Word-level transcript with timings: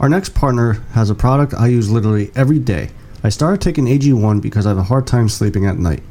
Our 0.00 0.08
next 0.08 0.32
partner 0.32 0.74
has 0.92 1.10
a 1.10 1.14
product 1.14 1.54
I 1.54 1.66
use 1.66 1.90
literally 1.90 2.30
every 2.36 2.60
day. 2.60 2.90
I 3.24 3.30
started 3.30 3.60
taking 3.60 3.86
AG1 3.86 4.40
because 4.40 4.64
I 4.64 4.68
have 4.68 4.78
a 4.78 4.84
hard 4.84 5.08
time 5.08 5.28
sleeping 5.28 5.66
at 5.66 5.78
night. 5.78 6.04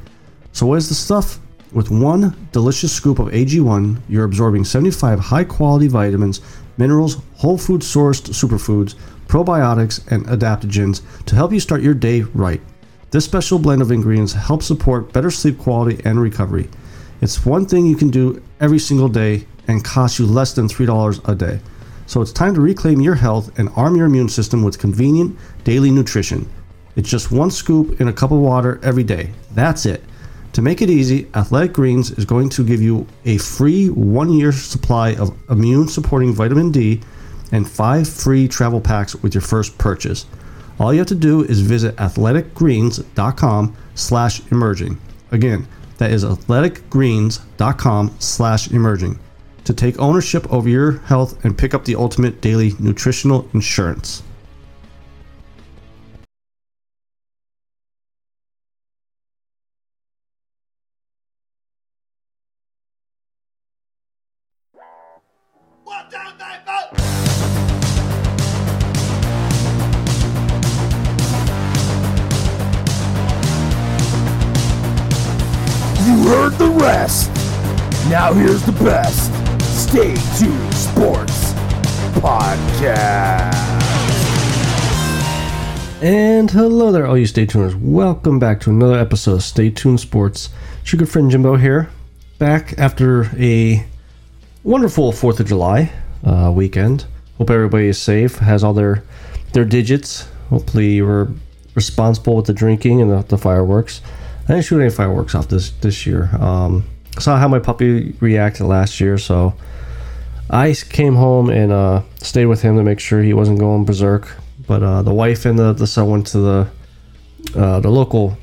So, 0.51 0.65
what 0.65 0.77
is 0.77 0.89
the 0.89 0.95
stuff? 0.95 1.39
With 1.71 1.89
one 1.89 2.35
delicious 2.51 2.91
scoop 2.91 3.19
of 3.19 3.27
AG1, 3.27 4.01
you're 4.09 4.25
absorbing 4.25 4.65
75 4.65 5.19
high 5.19 5.45
quality 5.45 5.87
vitamins, 5.87 6.41
minerals, 6.77 7.17
whole 7.35 7.57
food 7.57 7.79
sourced 7.79 8.29
superfoods, 8.29 8.95
probiotics, 9.27 10.05
and 10.11 10.25
adaptogens 10.25 11.01
to 11.25 11.35
help 11.35 11.53
you 11.53 11.59
start 11.61 11.81
your 11.81 11.93
day 11.93 12.23
right. 12.33 12.59
This 13.11 13.23
special 13.23 13.57
blend 13.57 13.81
of 13.81 13.91
ingredients 13.91 14.33
helps 14.33 14.65
support 14.65 15.13
better 15.13 15.31
sleep 15.31 15.57
quality 15.57 16.01
and 16.03 16.19
recovery. 16.19 16.69
It's 17.21 17.45
one 17.45 17.65
thing 17.65 17.85
you 17.85 17.95
can 17.95 18.09
do 18.09 18.43
every 18.59 18.79
single 18.79 19.07
day 19.07 19.45
and 19.69 19.83
costs 19.83 20.19
you 20.19 20.25
less 20.25 20.53
than 20.53 20.67
$3 20.67 21.29
a 21.29 21.35
day. 21.35 21.61
So 22.07 22.21
it's 22.21 22.31
time 22.31 22.55
to 22.55 22.61
reclaim 22.61 23.01
your 23.01 23.15
health 23.15 23.59
and 23.59 23.69
arm 23.75 23.97
your 23.97 24.05
immune 24.05 24.29
system 24.29 24.63
with 24.63 24.79
convenient 24.79 25.37
daily 25.65 25.91
nutrition. 25.91 26.49
It's 26.95 27.09
just 27.09 27.33
one 27.33 27.51
scoop 27.51 27.99
in 27.99 28.07
a 28.07 28.13
cup 28.13 28.31
of 28.31 28.39
water 28.39 28.79
every 28.81 29.03
day. 29.03 29.31
That's 29.51 29.85
it. 29.85 30.03
To 30.53 30.61
make 30.61 30.81
it 30.81 30.89
easy, 30.89 31.27
Athletic 31.35 31.73
Greens 31.73 32.11
is 32.11 32.23
going 32.23 32.47
to 32.49 32.65
give 32.65 32.81
you 32.81 33.05
a 33.25 33.37
free 33.37 33.89
one 33.89 34.31
year 34.31 34.53
supply 34.53 35.15
of 35.15 35.37
immune 35.49 35.89
supporting 35.89 36.33
vitamin 36.33 36.71
D 36.71 37.01
and 37.51 37.69
five 37.69 38.07
free 38.07 38.47
travel 38.47 38.79
packs 38.79 39.13
with 39.15 39.35
your 39.35 39.41
first 39.41 39.77
purchase. 39.77 40.25
All 40.79 40.93
you 40.93 40.99
have 40.99 41.07
to 41.07 41.15
do 41.15 41.43
is 41.43 41.59
visit 41.59 41.95
athleticgreens.com 41.97 43.77
slash 43.95 44.51
emerging. 44.51 44.97
Again, 45.31 45.67
that 45.97 46.11
is 46.11 46.23
athleticgreens.com 46.23 48.15
slash 48.19 48.71
emerging 48.71 49.19
to 49.67 49.73
take 49.73 49.99
ownership 49.99 50.51
over 50.51 50.69
your 50.69 50.99
health 50.99 51.43
and 51.43 51.57
pick 51.57 51.73
up 51.73 51.83
the 51.83 51.95
ultimate 51.95 52.39
daily 52.39 52.71
nutritional 52.79 53.47
insurance. 53.53 54.23
And 86.47 86.55
hello 86.57 86.93
there, 86.93 87.05
all 87.05 87.17
you 87.17 87.25
Stay 87.25 87.45
Tuners. 87.45 87.75
Welcome 87.75 88.39
back 88.39 88.61
to 88.61 88.69
another 88.69 88.97
episode 88.97 89.33
of 89.33 89.43
Stay 89.43 89.69
Tuned 89.69 89.99
Sports. 89.99 90.47
It's 90.79 90.93
your 90.93 90.99
good 90.99 91.09
friend 91.09 91.29
Jimbo 91.29 91.57
here, 91.57 91.89
back 92.39 92.73
after 92.79 93.25
a 93.37 93.85
wonderful 94.63 95.11
4th 95.11 95.41
of 95.41 95.47
July 95.47 95.91
uh, 96.23 96.49
weekend. 96.55 97.05
Hope 97.37 97.49
everybody 97.49 97.87
is 97.87 98.01
safe, 98.01 98.37
has 98.37 98.63
all 98.63 98.73
their 98.73 99.03
their 99.51 99.65
digits. 99.65 100.29
Hopefully, 100.49 100.91
you 100.91 101.05
were 101.05 101.29
responsible 101.75 102.37
with 102.37 102.45
the 102.45 102.53
drinking 102.53 103.01
and 103.01 103.11
the, 103.11 103.23
the 103.23 103.37
fireworks. 103.37 103.99
I 104.45 104.53
didn't 104.53 104.63
shoot 104.63 104.79
any 104.79 104.89
fireworks 104.89 105.35
off 105.35 105.49
this 105.49 105.71
this 105.71 106.05
year. 106.05 106.29
Um, 106.39 106.85
saw 107.19 107.35
how 107.35 107.49
my 107.49 107.59
puppy 107.59 108.13
reacted 108.21 108.67
last 108.67 109.01
year, 109.01 109.17
so 109.17 109.53
I 110.49 110.73
came 110.73 111.15
home 111.15 111.49
and 111.49 111.73
uh, 111.73 112.03
stayed 112.21 112.45
with 112.45 112.61
him 112.61 112.77
to 112.77 112.83
make 112.83 113.01
sure 113.01 113.21
he 113.21 113.33
wasn't 113.33 113.59
going 113.59 113.83
berserk. 113.83 114.37
But 114.67 114.83
uh, 114.83 115.01
the 115.01 115.13
wife 115.13 115.45
and 115.45 115.57
the, 115.57 115.73
the 115.73 115.87
son 115.87 116.09
went 116.09 116.27
to 116.27 116.39
the 116.39 116.67
uh, 117.55 117.79
the 117.79 117.89
local 117.89 118.37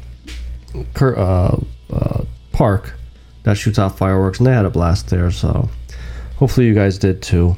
uh, 1.00 1.56
uh, 1.92 2.24
park 2.52 2.94
that 3.42 3.56
shoots 3.56 3.78
off 3.78 3.98
fireworks, 3.98 4.38
and 4.38 4.46
they 4.46 4.52
had 4.52 4.64
a 4.64 4.70
blast 4.70 5.10
there. 5.10 5.30
So 5.30 5.68
hopefully 6.36 6.66
you 6.66 6.74
guys 6.74 6.98
did 6.98 7.22
too. 7.22 7.56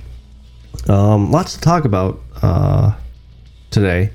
Um, 0.89 1.31
lots 1.31 1.55
to 1.55 1.61
talk 1.61 1.85
about 1.85 2.21
uh, 2.43 2.95
today, 3.71 4.11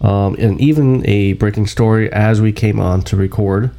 um, 0.00 0.36
and 0.38 0.60
even 0.60 1.06
a 1.06 1.34
breaking 1.34 1.66
story 1.66 2.12
as 2.12 2.40
we 2.40 2.52
came 2.52 2.80
on 2.80 3.02
to 3.02 3.16
record. 3.16 3.70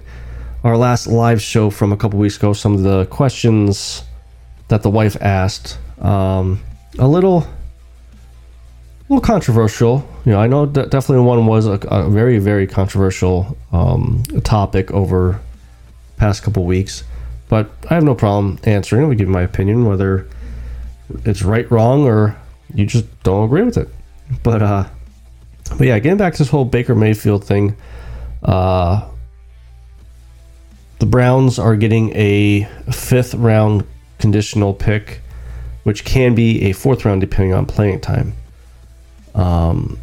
our 0.64 0.78
last 0.78 1.08
live 1.08 1.42
show 1.42 1.70
from 1.70 1.94
a 1.94 1.98
couple 1.98 2.20
weeks 2.20 2.38
ago 2.38 2.54
some 2.54 2.74
of 2.74 2.84
the 2.84 3.06
questions 3.06 4.04
that 4.68 4.84
the 4.84 4.90
wife 4.90 5.16
asked 5.22 5.78
um, 6.02 6.62
a 7.00 7.08
little 7.08 7.40
a 7.40 9.14
little 9.14 9.22
controversial. 9.22 10.08
You 10.26 10.34
know 10.34 10.40
i 10.40 10.48
know 10.48 10.66
that 10.66 10.90
definitely 10.90 11.26
one 11.26 11.46
was 11.46 11.66
a, 11.66 11.80
a 11.90 12.10
very 12.10 12.40
very 12.40 12.68
controversial 12.68 13.58
um, 13.72 14.24
topic 14.44 14.92
over 14.92 15.40
past 16.18 16.44
couple 16.44 16.66
weeks 16.66 17.04
but 17.48 17.70
i 17.90 17.94
have 17.94 18.04
no 18.04 18.16
problem 18.16 18.60
answering 18.64 19.08
we 19.08 19.16
give 19.16 19.30
my 19.30 19.44
opinion 19.44 19.86
whether 19.86 20.28
it's 21.26 21.42
right, 21.42 21.70
wrong, 21.72 22.06
or 22.06 22.36
you 22.74 22.86
just 22.86 23.06
don't 23.24 23.46
agree 23.46 23.64
with 23.64 23.78
it. 23.78 23.90
But 24.44 24.62
uh, 24.62 24.86
but 25.70 25.88
yeah, 25.88 26.00
getting 26.00 26.18
back 26.18 26.34
to 26.34 26.40
this 26.40 26.50
whole 26.50 26.66
Baker 26.66 26.96
Mayfield 26.96 27.44
thing, 27.44 27.76
uh, 28.44 29.08
the 31.00 31.06
Browns 31.06 31.60
are 31.60 31.76
getting 31.76 32.16
a 32.16 32.64
fifth 32.92 33.34
round 33.36 33.86
conditional 34.20 34.74
pick, 34.74 35.22
which 35.84 36.04
can 36.06 36.36
be 36.36 36.64
a 36.64 36.74
fourth 36.74 37.06
round 37.06 37.22
depending 37.22 37.54
on 37.54 37.66
playing 37.66 38.02
time. 38.02 38.34
Um, 39.36 40.00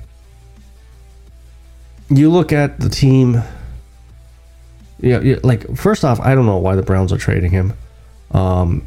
you 2.09 2.31
look 2.31 2.53
at 2.53 2.79
the 2.79 2.89
team. 2.89 3.43
Yeah, 5.01 5.21
yeah, 5.21 5.37
like 5.43 5.77
first 5.77 6.05
off, 6.05 6.21
I 6.21 6.35
don't 6.35 6.47
know 6.47 6.59
why 6.59 6.77
the 6.77 6.83
Browns 6.83 7.13
are 7.13 7.19
trading 7.19 7.51
him. 7.51 7.73
Um, 8.31 8.87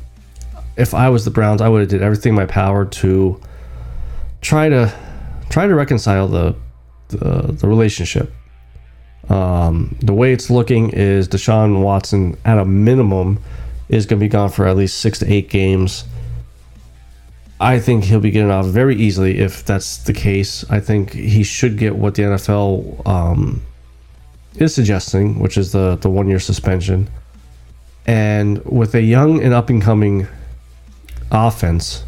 if 0.77 0.93
I 0.93 1.09
was 1.09 1.25
the 1.25 1.31
Browns, 1.31 1.61
I 1.61 1.69
would 1.69 1.81
have 1.81 1.89
did 1.89 2.01
everything 2.01 2.31
in 2.31 2.35
my 2.35 2.45
power 2.45 2.85
to 2.85 3.41
try 4.41 4.69
to 4.69 4.93
try 5.49 5.67
to 5.67 5.75
reconcile 5.75 6.27
the 6.27 6.55
the, 7.09 7.53
the 7.53 7.67
relationship. 7.67 8.33
Um, 9.29 9.97
the 10.01 10.13
way 10.13 10.31
it's 10.33 10.49
looking 10.49 10.89
is 10.91 11.27
Deshaun 11.27 11.81
Watson, 11.81 12.37
at 12.45 12.57
a 12.57 12.65
minimum, 12.65 13.39
is 13.89 14.05
going 14.05 14.19
to 14.19 14.25
be 14.25 14.29
gone 14.29 14.49
for 14.49 14.67
at 14.67 14.77
least 14.77 14.99
six 14.99 15.19
to 15.19 15.31
eight 15.31 15.49
games. 15.49 16.05
I 17.59 17.79
think 17.79 18.03
he'll 18.03 18.19
be 18.19 18.31
getting 18.31 18.51
off 18.51 18.67
very 18.67 18.95
easily 18.95 19.39
if 19.39 19.65
that's 19.65 19.97
the 19.97 20.13
case. 20.13 20.63
I 20.69 20.79
think 20.79 21.13
he 21.13 21.43
should 21.43 21.77
get 21.77 21.95
what 21.95 22.15
the 22.15 22.23
NFL 22.23 23.07
um, 23.07 23.63
is 24.55 24.75
suggesting, 24.75 25.39
which 25.39 25.57
is 25.57 25.71
the 25.71 25.95
the 25.95 26.09
one 26.09 26.27
year 26.27 26.39
suspension. 26.39 27.09
And 28.05 28.63
with 28.63 28.93
a 28.95 29.01
young 29.01 29.41
and 29.41 29.53
up 29.53 29.69
and 29.69 29.81
coming 29.81 30.27
offense, 31.31 32.03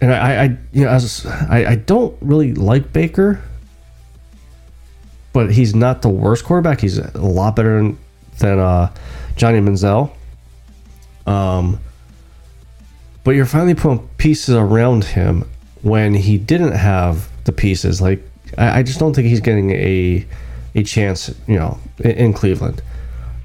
and 0.00 0.12
I, 0.12 0.44
I 0.44 0.44
you 0.72 0.84
know, 0.84 0.88
as 0.88 1.24
I, 1.26 1.64
I 1.66 1.74
don't 1.76 2.16
really 2.20 2.54
like 2.54 2.92
Baker, 2.92 3.42
but 5.32 5.52
he's 5.52 5.74
not 5.74 6.02
the 6.02 6.08
worst 6.08 6.44
quarterback. 6.44 6.80
He's 6.80 6.98
a 6.98 7.18
lot 7.18 7.56
better 7.56 7.76
than, 7.76 7.98
than 8.38 8.58
uh, 8.58 8.94
Johnny 9.36 9.60
Manziel. 9.60 10.10
Um, 11.26 11.80
but 13.24 13.32
you're 13.32 13.46
finally 13.46 13.74
putting 13.74 14.06
pieces 14.18 14.54
around 14.54 15.04
him 15.04 15.48
when 15.82 16.14
he 16.14 16.38
didn't 16.38 16.72
have 16.72 17.28
the 17.44 17.52
pieces. 17.52 18.00
Like 18.00 18.22
I, 18.56 18.78
I 18.78 18.82
just 18.82 18.98
don't 18.98 19.14
think 19.14 19.28
he's 19.28 19.40
getting 19.40 19.70
a 19.70 20.26
a 20.74 20.82
chance, 20.82 21.34
you 21.46 21.56
know, 21.56 21.78
in, 21.98 22.10
in 22.12 22.32
Cleveland. 22.32 22.82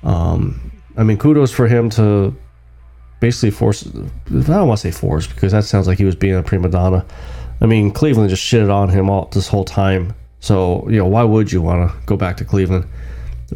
Um, 0.03 0.71
I 0.97 1.03
mean, 1.03 1.17
kudos 1.17 1.51
for 1.51 1.67
him 1.67 1.89
to 1.91 2.35
basically 3.21 3.51
force. 3.51 3.87
I 3.87 3.91
don't 4.29 4.67
want 4.67 4.81
to 4.81 4.91
say 4.91 4.91
force 4.91 5.27
because 5.27 5.53
that 5.53 5.63
sounds 5.63 5.87
like 5.87 5.97
he 5.97 6.03
was 6.03 6.15
being 6.15 6.35
a 6.35 6.43
prima 6.43 6.67
donna. 6.67 7.05
I 7.61 7.67
mean, 7.67 7.91
Cleveland 7.91 8.29
just 8.29 8.43
shitted 8.43 8.73
on 8.73 8.89
him 8.89 9.09
all 9.09 9.29
this 9.31 9.47
whole 9.47 9.63
time. 9.63 10.13
So 10.41 10.85
you 10.89 10.97
know, 10.97 11.07
why 11.07 11.23
would 11.23 11.49
you 11.53 11.61
want 11.61 11.89
to 11.89 11.97
go 12.05 12.17
back 12.17 12.35
to 12.37 12.45
Cleveland? 12.45 12.85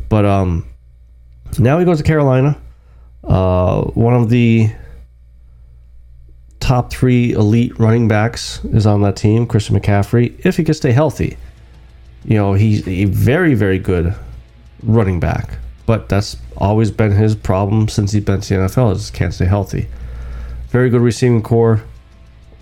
But 0.07 0.23
um, 0.23 0.65
now 1.59 1.77
he 1.79 1.85
goes 1.85 1.97
to 1.97 2.03
Carolina. 2.03 2.57
Uh, 3.23 3.81
one 3.91 4.13
of 4.13 4.29
the 4.29 4.69
top 6.59 6.91
three 6.91 7.31
elite 7.33 7.77
running 7.79 8.07
backs 8.07 8.63
is 8.65 8.85
on 8.85 9.01
that 9.01 9.15
team, 9.15 9.45
Christian 9.45 9.79
McCaffrey, 9.79 10.33
if 10.45 10.57
he 10.57 10.63
can 10.63 10.73
stay 10.73 10.91
healthy. 10.91 11.37
You 12.23 12.37
know, 12.37 12.53
he's 12.53 12.87
a 12.87 13.05
very, 13.05 13.53
very 13.53 13.77
good 13.77 14.15
running 14.81 15.19
back, 15.19 15.57
but 15.85 16.09
that's 16.09 16.37
always 16.57 16.91
been 16.91 17.11
his 17.11 17.35
problem 17.35 17.87
since 17.87 18.11
he's 18.11 18.23
been 18.23 18.41
to 18.41 18.49
the 18.49 18.59
NFL 18.61 18.95
is 18.95 19.11
can't 19.11 19.33
stay 19.33 19.45
healthy. 19.45 19.87
Very 20.69 20.89
good 20.89 21.01
receiving 21.01 21.41
corps. 21.41 21.81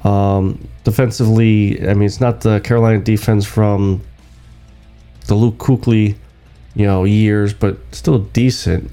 Um, 0.03 0.67
defensively, 0.83 1.87
I 1.87 1.93
mean, 1.93 2.03
it's 2.03 2.19
not 2.19 2.41
the 2.41 2.59
Carolina 2.59 2.99
defense 2.99 3.45
from 3.45 4.01
the 5.27 5.35
Luke 5.35 5.57
Kuechly, 5.57 6.15
you 6.75 6.85
know, 6.85 7.05
years, 7.05 7.53
but 7.53 7.77
still 7.91 8.19
decent. 8.19 8.91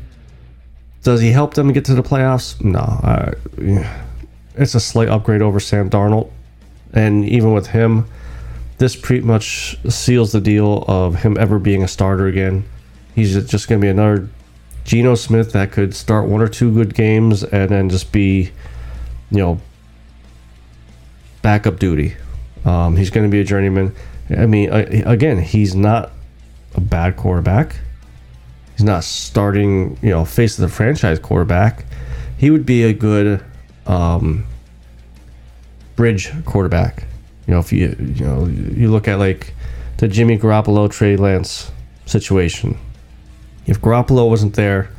Does 1.03 1.21
he 1.21 1.31
help 1.33 1.55
them 1.55 1.73
get 1.73 1.85
to 1.87 1.95
the 1.95 2.03
playoffs? 2.03 2.63
No. 2.63 2.79
Uh, 2.79 3.33
it's 4.55 4.75
a 4.75 4.81
slight 4.81 5.09
upgrade 5.09 5.43
over 5.43 5.59
Sam 5.59 5.91
Darnold. 5.91 6.31
And 6.93 7.25
even 7.29 7.53
with 7.53 7.69
him, 7.69 8.07
this 8.79 8.97
pretty 8.97 9.27
much 9.27 9.77
seals 9.89 10.33
the 10.33 10.41
deal 10.41 10.85
of 10.89 11.17
him 11.17 11.37
ever 11.39 11.59
being 11.59 11.83
a 11.83 11.89
starter 11.89 12.27
again. 12.27 12.65
He's 13.15 13.35
just 13.47 13.69
going 13.69 13.81
to 13.81 13.85
be 13.85 13.91
another 13.91 14.29
Geno 14.85 15.15
Smith 15.15 15.53
that 15.53 15.73
could 15.73 15.95
start 15.95 16.29
one 16.29 16.41
or 16.41 16.49
two 16.49 16.73
good 16.73 16.95
games 16.95 17.45
and 17.45 17.71
then 17.71 17.89
just 17.89 18.13
be, 18.13 18.51
you 19.31 19.39
know, 19.39 19.61
backup 21.43 21.79
duty. 21.79 22.17
Um, 22.65 22.97
he's 22.97 23.11
going 23.11 23.27
to 23.27 23.31
be 23.31 23.41
a 23.41 23.45
journeyman. 23.45 23.95
I 24.31 24.47
mean, 24.47 24.71
again, 24.71 25.41
he's 25.41 25.75
not 25.75 26.13
a 26.75 26.81
bad 26.81 27.17
quarterback. 27.17 27.77
He's 28.77 28.85
not 28.85 29.05
starting, 29.05 29.99
you 30.03 30.11
know, 30.11 30.25
face 30.25 30.59
of 30.59 30.63
the 30.63 30.75
franchise 30.75 31.19
quarterback. 31.19 31.85
He 32.39 32.51
would 32.51 32.65
be 32.65 32.85
a 32.85 32.93
good 32.93 33.45
um, 33.87 34.47
bridge 35.97 36.31
quarterback. 36.45 37.05
You 37.47 37.55
know, 37.55 37.61
if 37.61 37.73
you 37.73 37.97
you 37.99 38.25
know 38.25 38.47
you 38.47 38.91
look 38.91 39.09
at 39.09 39.19
like 39.19 39.55
the 39.99 40.09
Jimmy 40.09 40.39
Garoppolo 40.39 40.91
Trey 40.91 41.17
Lance 41.17 41.71
situation. 42.07 42.79
If 43.71 43.81
Garoppolo 43.81 44.29
wasn't 44.29 44.55
there, 44.55 44.91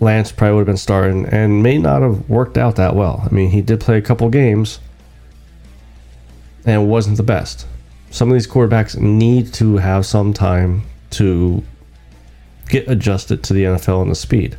Lance 0.00 0.30
probably 0.30 0.56
would 0.56 0.60
have 0.60 0.66
been 0.66 0.76
starting 0.76 1.24
and 1.24 1.62
may 1.62 1.78
not 1.78 2.02
have 2.02 2.28
worked 2.28 2.58
out 2.58 2.76
that 2.76 2.94
well. 2.94 3.22
I 3.24 3.32
mean, 3.32 3.50
he 3.50 3.62
did 3.62 3.80
play 3.80 3.96
a 3.96 4.02
couple 4.02 4.28
games 4.28 4.80
and 6.66 6.90
wasn't 6.90 7.16
the 7.16 7.22
best. 7.22 7.66
Some 8.10 8.28
of 8.28 8.34
these 8.34 8.46
quarterbacks 8.46 8.98
need 8.98 9.54
to 9.54 9.78
have 9.78 10.04
some 10.04 10.34
time 10.34 10.82
to 11.12 11.64
get 12.68 12.86
adjusted 12.86 13.42
to 13.44 13.54
the 13.54 13.64
NFL 13.64 14.02
and 14.02 14.10
the 14.10 14.14
speed. 14.14 14.58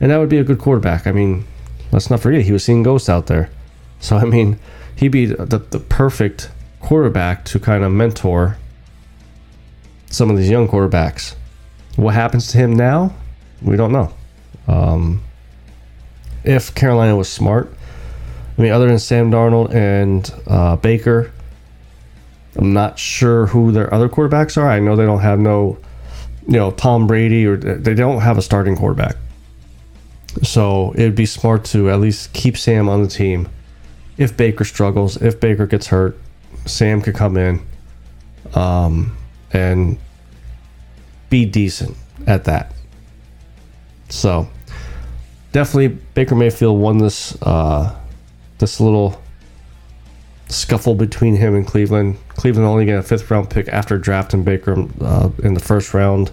And 0.00 0.12
that 0.12 0.18
would 0.18 0.28
be 0.28 0.38
a 0.38 0.44
good 0.44 0.60
quarterback. 0.60 1.08
I 1.08 1.12
mean, 1.12 1.44
let's 1.90 2.08
not 2.08 2.20
forget 2.20 2.42
he 2.42 2.52
was 2.52 2.62
seeing 2.62 2.84
ghosts 2.84 3.08
out 3.08 3.26
there. 3.26 3.50
So 3.98 4.16
I 4.16 4.26
mean, 4.26 4.60
he'd 4.94 5.08
be 5.08 5.26
the, 5.26 5.58
the 5.58 5.80
perfect 5.80 6.50
quarterback 6.78 7.44
to 7.46 7.58
kind 7.58 7.82
of 7.82 7.90
mentor 7.90 8.58
some 10.08 10.30
of 10.30 10.36
these 10.36 10.48
young 10.48 10.68
quarterbacks. 10.68 11.34
What 11.96 12.14
happens 12.14 12.48
to 12.52 12.58
him 12.58 12.74
now? 12.74 13.14
We 13.62 13.76
don't 13.76 13.92
know. 13.92 14.12
Um, 14.68 15.22
if 16.44 16.74
Carolina 16.74 17.16
was 17.16 17.28
smart, 17.28 17.72
I 18.56 18.62
mean, 18.62 18.72
other 18.72 18.86
than 18.86 18.98
Sam 18.98 19.30
Darnold 19.30 19.74
and 19.74 20.32
uh, 20.46 20.76
Baker, 20.76 21.32
I'm 22.56 22.72
not 22.72 22.98
sure 22.98 23.46
who 23.46 23.72
their 23.72 23.92
other 23.92 24.08
quarterbacks 24.08 24.56
are. 24.56 24.68
I 24.68 24.78
know 24.80 24.96
they 24.96 25.04
don't 25.04 25.20
have 25.20 25.38
no, 25.38 25.78
you 26.46 26.54
know, 26.54 26.70
Tom 26.70 27.06
Brady 27.06 27.46
or 27.46 27.56
they 27.56 27.94
don't 27.94 28.20
have 28.20 28.38
a 28.38 28.42
starting 28.42 28.76
quarterback. 28.76 29.16
So 30.42 30.92
it'd 30.94 31.14
be 31.14 31.26
smart 31.26 31.64
to 31.66 31.90
at 31.90 32.00
least 32.00 32.32
keep 32.32 32.56
Sam 32.56 32.88
on 32.88 33.02
the 33.02 33.08
team. 33.08 33.48
If 34.18 34.36
Baker 34.36 34.64
struggles, 34.64 35.20
if 35.20 35.40
Baker 35.40 35.66
gets 35.66 35.88
hurt, 35.88 36.18
Sam 36.64 37.02
could 37.02 37.14
come 37.14 37.36
in 37.36 37.60
um, 38.54 39.16
and 39.52 39.98
be 41.30 41.44
decent 41.44 41.96
at 42.26 42.44
that. 42.44 42.72
So 44.08 44.48
definitely 45.52 45.88
Baker 46.14 46.34
Mayfield 46.34 46.78
won 46.78 46.98
this 46.98 47.40
uh, 47.42 47.94
this 48.58 48.80
little 48.80 49.20
scuffle 50.48 50.94
between 50.94 51.36
him 51.36 51.54
and 51.54 51.66
Cleveland. 51.66 52.18
Cleveland 52.28 52.66
only 52.66 52.84
get 52.84 52.98
a 52.98 53.02
fifth 53.02 53.30
round 53.30 53.50
pick 53.50 53.68
after 53.68 53.98
drafting 53.98 54.44
Baker 54.44 54.86
uh, 55.00 55.30
in 55.42 55.54
the 55.54 55.60
first 55.60 55.92
round. 55.94 56.30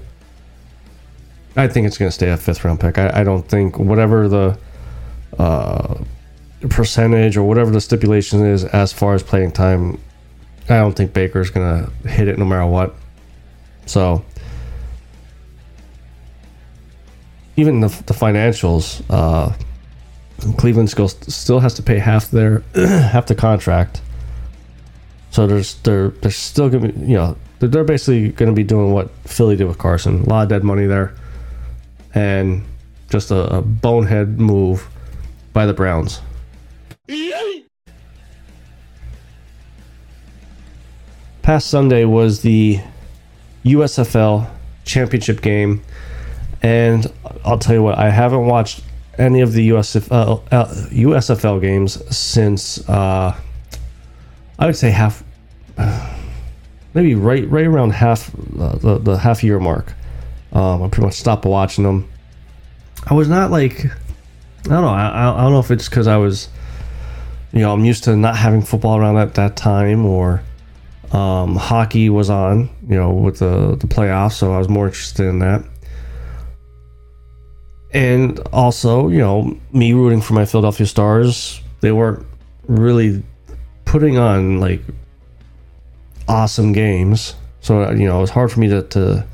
I 1.56 1.68
think 1.68 1.86
it's 1.88 1.98
going 1.98 2.10
to 2.10 2.14
stay 2.14 2.30
a 2.30 2.38
fifth 2.38 2.64
round 2.66 2.80
pick. 2.80 2.98
I, 2.98 3.22
I 3.22 3.24
don't 3.24 3.48
think 3.48 3.78
whatever 3.78 4.28
the 4.28 4.58
uh, 5.38 6.04
percentage 6.70 7.38
or 7.38 7.44
whatever 7.44 7.72
the 7.72 7.82
stipulation 7.82 8.46
is 8.46 8.66
as 8.66 8.94
far 8.94 9.14
as 9.14 9.24
playing 9.24 9.52
time, 9.52 10.00
I 10.70 10.78
don't 10.78 10.96
think 10.96 11.14
Baker's 11.14 11.50
going 11.50 11.86
to 11.86 12.08
hit 12.08 12.28
it 12.28 12.38
no 12.38 12.46
matter 12.46 12.66
what. 12.66 12.96
So 13.86 14.24
even 17.56 17.82
the, 17.82 17.88
the 17.88 18.14
financials, 18.14 19.04
uh, 19.10 19.54
Cleveland 20.58 20.90
still 20.90 21.08
still 21.08 21.60
has 21.60 21.74
to 21.76 21.84
pay 21.84 22.00
half 22.00 22.32
their 22.32 22.64
half 22.76 23.28
the 23.28 23.36
contract. 23.36 24.02
So 25.32 25.48
there's 25.48 25.76
they're 25.82 26.10
they're 26.10 26.32
still 26.32 26.70
gonna 26.70 26.92
be 26.92 27.00
you 27.00 27.16
know 27.16 27.38
they're 27.60 27.84
basically 27.84 28.30
gonna 28.30 28.54
be 28.54 28.64
doing 28.64 28.92
what 28.92 29.10
Philly 29.26 29.56
did 29.56 29.68
with 29.68 29.78
Carson. 29.78 30.24
A 30.24 30.30
lot 30.30 30.44
of 30.44 30.50
dead 30.50 30.64
money 30.64 30.86
there 30.86 31.14
and 32.14 32.64
just 33.10 33.32
a, 33.32 33.58
a 33.58 33.62
bonehead 33.62 34.40
move 34.40 34.88
by 35.54 35.66
the 35.66 35.74
Browns. 35.74 36.22
Past 41.42 41.70
Sunday 41.70 42.06
was 42.06 42.42
the 42.42 42.80
USFL 43.66 44.50
championship 44.86 45.42
game, 45.42 45.84
and 46.63 47.12
I'll 47.43 47.60
tell 47.60 47.75
you 47.75 47.84
what, 47.84 47.98
I 47.98 48.10
haven't 48.10 48.46
watched 48.46 48.82
any 49.17 49.41
of 49.41 49.51
the 49.53 49.70
USFL, 49.70 50.41
uh, 50.51 50.65
USFL 50.65 51.62
games 51.62 52.15
since 52.15 52.89
uh, 52.89 53.38
I 54.58 54.65
would 54.65 54.75
say 54.75 54.89
half, 54.89 55.24
maybe 56.93 57.15
right 57.15 57.48
right 57.50 57.65
around 57.65 57.91
half 57.91 58.34
uh, 58.58 58.77
the, 58.77 58.98
the 59.00 59.17
half 59.17 59.43
year 59.43 59.60
mark. 59.60 59.93
Um, 60.53 60.84
I 60.84 60.88
pretty 60.88 61.08
much 61.08 61.15
stopped 61.15 61.46
watching 61.46 61.84
them. 61.84 62.10
I 63.05 63.13
was 63.13 63.27
not 63.27 63.51
like, 63.51 63.86
I 63.86 64.70
don't 64.70 64.82
know. 64.82 64.88
I, 64.88 65.34
I 65.38 65.41
don't 65.41 65.51
know 65.51 65.60
if 65.60 65.72
it's 65.72 65.89
because 65.89 66.08
I 66.08 66.17
was, 66.17 66.48
you 67.51 67.60
know, 67.60 67.74
I'm 67.74 67.84
used 67.84 68.05
to 68.05 68.15
not 68.15 68.38
having 68.38 68.62
football 68.62 68.98
around 68.98 69.17
at 69.17 69.34
that 69.34 69.58
time, 69.58 70.05
or 70.05 70.41
um, 71.12 71.55
hockey 71.55 72.10
was 72.10 72.29
on, 72.29 72.70
you 72.88 72.96
know, 72.96 73.12
with 73.12 73.39
the 73.39 73.75
the 73.75 73.88
playoffs, 73.88 74.34
so 74.34 74.53
I 74.53 74.60
was 74.60 74.70
more 74.70 74.86
interested 74.86 75.25
in 75.25 75.39
that. 75.39 75.63
And 77.94 78.40
also, 78.52 79.08
you 79.10 79.20
know, 79.20 79.56
me 79.72 79.94
rooting 79.94 80.22
for 80.22 80.34
my 80.34 80.46
Philadelphia 80.46 80.88
Stars, 80.88 81.62
they 81.82 81.92
weren't 81.92 82.26
really 82.68 83.24
putting 83.86 84.18
on 84.18 84.60
like 84.60 84.82
awesome 86.28 86.74
games. 86.74 87.36
So 87.62 87.92
you 87.92 88.08
know, 88.08 88.18
it 88.18 88.22
was 88.22 88.30
hard 88.32 88.52
for 88.52 88.60
me 88.60 88.68
to, 88.70 88.82
to 88.82 89.26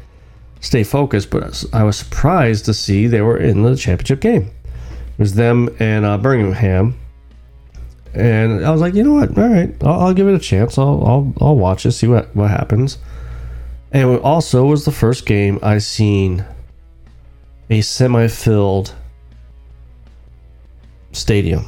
stay 0.59 0.83
focused. 0.83 1.29
But 1.29 1.63
I 1.73 1.83
was 1.83 1.97
surprised 1.97 2.65
to 2.65 2.73
see 2.73 3.07
they 3.07 3.21
were 3.21 3.37
in 3.37 3.63
the 3.63 3.75
championship 3.75 4.19
game. 4.19 4.51
It 4.73 5.19
was 5.19 5.35
them 5.35 5.69
and 5.79 6.05
uh, 6.05 6.17
Birmingham, 6.17 6.97
and 8.13 8.65
I 8.65 8.71
was 8.71 8.81
like, 8.81 8.93
you 8.93 9.03
know 9.03 9.13
what? 9.13 9.37
All 9.37 9.47
right, 9.47 9.73
I'll, 9.83 10.01
I'll 10.01 10.13
give 10.13 10.27
it 10.27 10.35
a 10.35 10.39
chance. 10.39 10.77
I'll, 10.77 11.05
I'll 11.05 11.33
I'll 11.41 11.55
watch 11.55 11.85
it, 11.85 11.91
see 11.91 12.07
what 12.07 12.35
what 12.35 12.49
happens. 12.49 12.97
And 13.91 14.09
it 14.11 14.21
also 14.21 14.65
was 14.65 14.85
the 14.85 14.91
first 14.91 15.25
game 15.25 15.59
I 15.61 15.79
seen 15.79 16.45
a 17.69 17.81
semi-filled 17.81 18.93
stadium. 21.11 21.65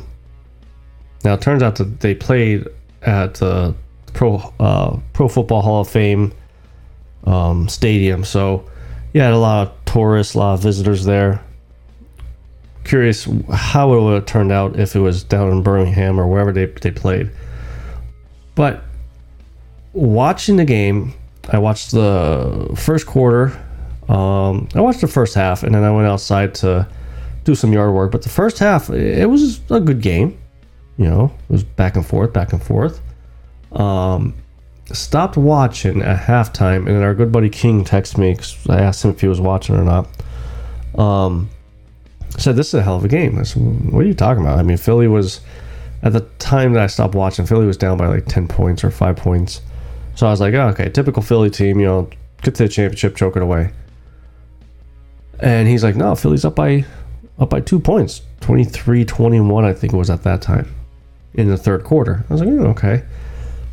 Now 1.24 1.36
it 1.36 1.42
turns 1.42 1.62
out 1.62 1.76
that 1.76 2.00
they 2.00 2.16
played 2.16 2.68
at 3.04 3.36
the 3.36 3.76
Pro 4.14 4.38
uh, 4.60 5.00
Pro 5.14 5.28
Football 5.28 5.62
Hall 5.62 5.82
of 5.82 5.90
Fame 5.90 6.34
um, 7.26 7.70
stadium, 7.70 8.24
so 8.24 8.70
you 9.14 9.22
had 9.22 9.34
a 9.34 9.38
lot 9.38 9.68
of 9.68 9.86
tourists, 9.86 10.34
a 10.34 10.40
lot 10.40 10.54
of 10.56 10.62
visitors 10.62 11.06
there. 11.06 11.44
Curious 12.84 13.28
how 13.54 13.94
it 13.94 14.02
would 14.02 14.14
have 14.16 14.26
turned 14.26 14.52
out 14.52 14.80
if 14.80 14.96
it 14.96 15.00
was 15.00 15.24
down 15.24 15.52
in 15.52 15.62
Birmingham 15.62 16.20
or 16.20 16.28
wherever 16.28 16.52
they, 16.52 16.66
they 16.66 16.92
played. 16.92 17.30
But 18.56 18.84
watching 19.94 20.56
the 20.56 20.66
game, 20.66 21.14
I 21.50 21.60
watched 21.60 21.92
the 21.92 22.74
first 22.76 23.06
quarter. 23.06 23.58
Um, 24.12 24.68
I 24.76 24.82
watched 24.82 25.00
the 25.00 25.08
first 25.08 25.36
half, 25.36 25.64
and 25.64 25.74
then 25.74 25.84
I 25.84 25.92
went 25.92 26.08
outside 26.08 26.54
to 26.56 26.86
do 27.46 27.56
some 27.56 27.72
yard 27.72 27.94
work. 27.94 28.12
But 28.12 28.24
the 28.24 28.30
first 28.30 28.60
half, 28.60 28.90
it 28.90 29.30
was 29.30 29.62
a 29.70 29.80
good 29.80 30.02
game. 30.02 30.38
You 30.98 31.06
know, 31.06 31.34
it 31.50 31.54
was 31.54 31.64
back 31.64 31.96
and 31.96 32.06
forth, 32.06 32.34
back 32.34 32.52
and 32.52 32.62
forth. 32.62 33.00
Um, 33.72 34.36
stopped 34.92 35.38
watching 35.38 36.02
at 36.02 36.20
halftime, 36.20 36.80
and 36.80 36.88
then 36.88 37.04
our 37.04 37.16
good 37.16 37.32
buddy 37.32 37.50
King 37.50 37.86
texted 37.86 38.18
me 38.18 38.34
because 38.34 38.58
I 38.70 38.82
asked 38.82 39.06
him 39.06 39.12
if 39.12 39.22
he 39.22 39.28
was 39.28 39.40
watching 39.40 39.76
or 39.76 39.84
not. 39.84 40.08
Um, 41.00 41.50
said 42.38 42.58
this 42.58 42.68
is 42.68 42.74
a 42.74 42.84
hell 42.84 42.98
of 42.98 43.06
a 43.06 43.08
game. 43.08 43.40
I 43.40 43.44
said, 43.44 43.62
what 43.92 44.04
are 44.04 44.08
you 44.08 44.14
talking 44.14 44.44
about? 44.44 44.60
I 44.60 44.64
mean, 44.64 44.78
Philly 44.78 45.08
was 45.08 45.40
at 46.04 46.12
the 46.12 46.22
time 46.40 46.74
that 46.74 46.84
I 46.84 46.88
stopped 46.88 47.16
watching. 47.16 47.46
Philly 47.46 47.66
was 47.66 47.78
down 47.78 47.98
by 47.98 48.08
like 48.08 48.26
ten 48.26 48.50
points 48.50 48.84
or 48.84 48.92
five 48.92 49.16
points. 49.16 49.62
So 50.16 50.28
I 50.28 50.32
was 50.32 50.42
like, 50.42 50.54
oh, 50.54 50.68
okay, 50.70 50.90
typical 50.90 51.24
Philly 51.24 51.50
team. 51.50 51.80
You 51.80 51.86
know, 51.86 52.10
get 52.42 52.56
to 52.56 52.64
the 52.64 52.70
championship, 52.70 53.16
choke 53.16 53.38
it 53.38 53.42
away. 53.42 53.72
And 55.42 55.68
he's 55.68 55.84
like, 55.84 55.96
no, 55.96 56.16
Philly's 56.16 56.46
up 56.46 56.56
by 56.56 56.86
up 57.40 57.50
by 57.50 57.60
two 57.60 57.80
points, 57.80 58.22
23-21, 58.42 59.64
I 59.64 59.74
think 59.74 59.94
it 59.94 59.98
was 59.98 60.12
at 60.12 60.24
that 60.24 60.42
time 60.44 60.74
in 61.34 61.48
the 61.48 61.58
third 61.58 61.84
quarter. 61.84 62.24
I 62.30 62.34
was 62.34 62.42
like, 62.42 62.50
oh, 62.50 62.68
okay. 62.68 63.04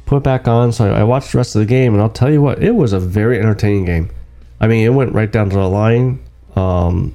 Put 0.06 0.22
back 0.22 0.48
on. 0.48 0.72
So 0.72 0.90
I 0.90 1.04
watched 1.04 1.32
the 1.32 1.38
rest 1.38 1.54
of 1.54 1.60
the 1.60 1.66
game, 1.66 1.92
and 1.92 2.02
I'll 2.02 2.08
tell 2.08 2.30
you 2.30 2.40
what, 2.40 2.62
it 2.62 2.74
was 2.74 2.94
a 2.94 3.00
very 3.00 3.38
entertaining 3.38 3.84
game. 3.84 4.10
I 4.60 4.68
mean, 4.68 4.86
it 4.86 4.90
went 4.90 5.12
right 5.12 5.30
down 5.30 5.50
to 5.50 5.56
the 5.56 5.68
line. 5.68 6.24
Um, 6.56 7.14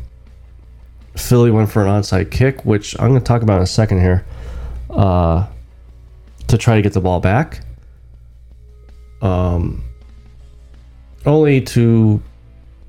Philly 1.15 1.49
went 1.49 1.71
for 1.71 1.81
an 1.81 1.87
onside 1.87 2.29
kick, 2.29 2.63
which 2.65 2.99
I'm 2.99 3.09
going 3.09 3.19
to 3.19 3.25
talk 3.25 3.41
about 3.41 3.57
in 3.57 3.63
a 3.63 3.67
second 3.67 4.01
here, 4.01 4.23
uh, 4.91 5.47
to 6.47 6.57
try 6.57 6.75
to 6.75 6.81
get 6.81 6.93
the 6.93 7.01
ball 7.01 7.19
back. 7.19 7.61
Um, 9.21 9.83
only 11.25 11.61
to 11.61 12.21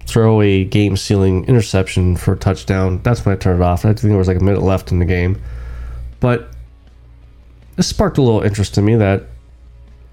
throw 0.06 0.40
a 0.42 0.64
game 0.64 0.96
sealing 0.96 1.44
interception 1.46 2.16
for 2.16 2.34
a 2.34 2.36
touchdown. 2.36 3.00
That's 3.02 3.24
when 3.24 3.34
I 3.34 3.38
turned 3.38 3.60
it 3.60 3.64
off. 3.64 3.84
I 3.84 3.88
think 3.88 4.00
there 4.00 4.16
was 4.16 4.28
like 4.28 4.40
a 4.40 4.44
minute 4.44 4.62
left 4.62 4.92
in 4.92 4.98
the 4.98 5.04
game. 5.04 5.40
But 6.20 6.50
this 7.76 7.86
sparked 7.86 8.18
a 8.18 8.22
little 8.22 8.42
interest 8.42 8.78
in 8.78 8.84
me 8.84 8.96
that 8.96 9.24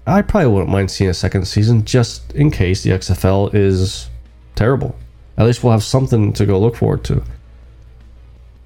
I 0.06 0.22
probably 0.22 0.50
wouldn't 0.50 0.70
mind 0.70 0.90
seeing 0.90 1.10
a 1.10 1.14
second 1.14 1.46
season 1.46 1.84
just 1.84 2.32
in 2.32 2.50
case 2.50 2.82
the 2.82 2.90
XFL 2.90 3.54
is 3.54 4.08
terrible. 4.54 4.96
At 5.36 5.46
least 5.46 5.62
we'll 5.62 5.72
have 5.72 5.84
something 5.84 6.32
to 6.34 6.46
go 6.46 6.58
look 6.58 6.76
forward 6.76 7.04
to. 7.04 7.22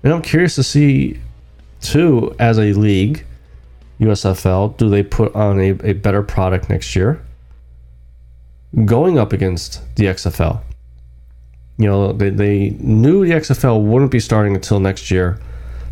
And 0.02 0.12
I'm 0.12 0.22
curious 0.22 0.54
to 0.54 0.62
see, 0.62 1.20
too, 1.80 2.34
as 2.38 2.58
a 2.58 2.72
league, 2.72 3.24
USFL, 4.00 4.76
do 4.76 4.88
they 4.88 5.02
put 5.02 5.34
on 5.34 5.58
a, 5.60 5.70
a 5.82 5.92
better 5.92 6.22
product 6.22 6.68
next 6.70 6.94
year? 6.96 7.22
Going 8.84 9.18
up 9.18 9.32
against 9.32 9.82
the 9.96 10.04
XFL. 10.04 10.60
You 11.78 11.86
know, 11.86 12.12
they, 12.12 12.30
they 12.30 12.70
knew 12.78 13.26
the 13.26 13.32
XFL 13.32 13.82
wouldn't 13.82 14.10
be 14.10 14.20
starting 14.20 14.54
until 14.54 14.80
next 14.80 15.10
year. 15.10 15.38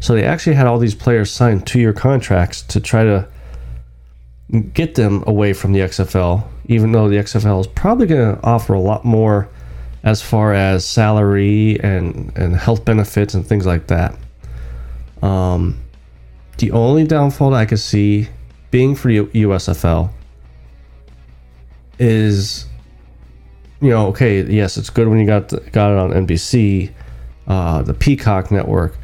So 0.00 0.14
they 0.14 0.24
actually 0.24 0.56
had 0.56 0.66
all 0.66 0.78
these 0.78 0.94
players 0.94 1.30
sign 1.30 1.60
two 1.60 1.80
year 1.80 1.92
contracts 1.92 2.62
to 2.62 2.80
try 2.80 3.04
to 3.04 3.28
get 4.72 4.94
them 4.94 5.24
away 5.26 5.52
from 5.52 5.72
the 5.72 5.80
XFL, 5.80 6.46
even 6.66 6.92
though 6.92 7.08
the 7.08 7.16
XFL 7.16 7.60
is 7.60 7.66
probably 7.66 8.06
going 8.06 8.36
to 8.36 8.42
offer 8.42 8.74
a 8.74 8.80
lot 8.80 9.04
more 9.04 9.48
as 10.02 10.20
far 10.20 10.52
as 10.52 10.84
salary 10.84 11.80
and, 11.80 12.36
and 12.36 12.56
health 12.56 12.84
benefits 12.84 13.34
and 13.34 13.46
things 13.46 13.64
like 13.64 13.86
that. 13.86 14.14
Um, 15.22 15.80
the 16.58 16.70
only 16.70 17.04
downfall 17.04 17.54
I 17.54 17.64
could 17.64 17.78
see 17.80 18.28
being 18.70 18.94
for 18.94 19.08
the 19.08 19.24
USFL 19.24 20.10
is, 21.98 22.66
you 23.80 23.90
know, 23.90 24.06
okay, 24.08 24.42
yes, 24.42 24.76
it's 24.76 24.90
good 24.90 25.08
when 25.08 25.18
you 25.18 25.26
got 25.26 25.48
the, 25.48 25.60
got 25.72 25.92
it 25.92 25.98
on 25.98 26.26
NBC, 26.26 26.92
uh, 27.46 27.82
the 27.82 27.94
Peacock 27.94 28.50
network, 28.50 28.96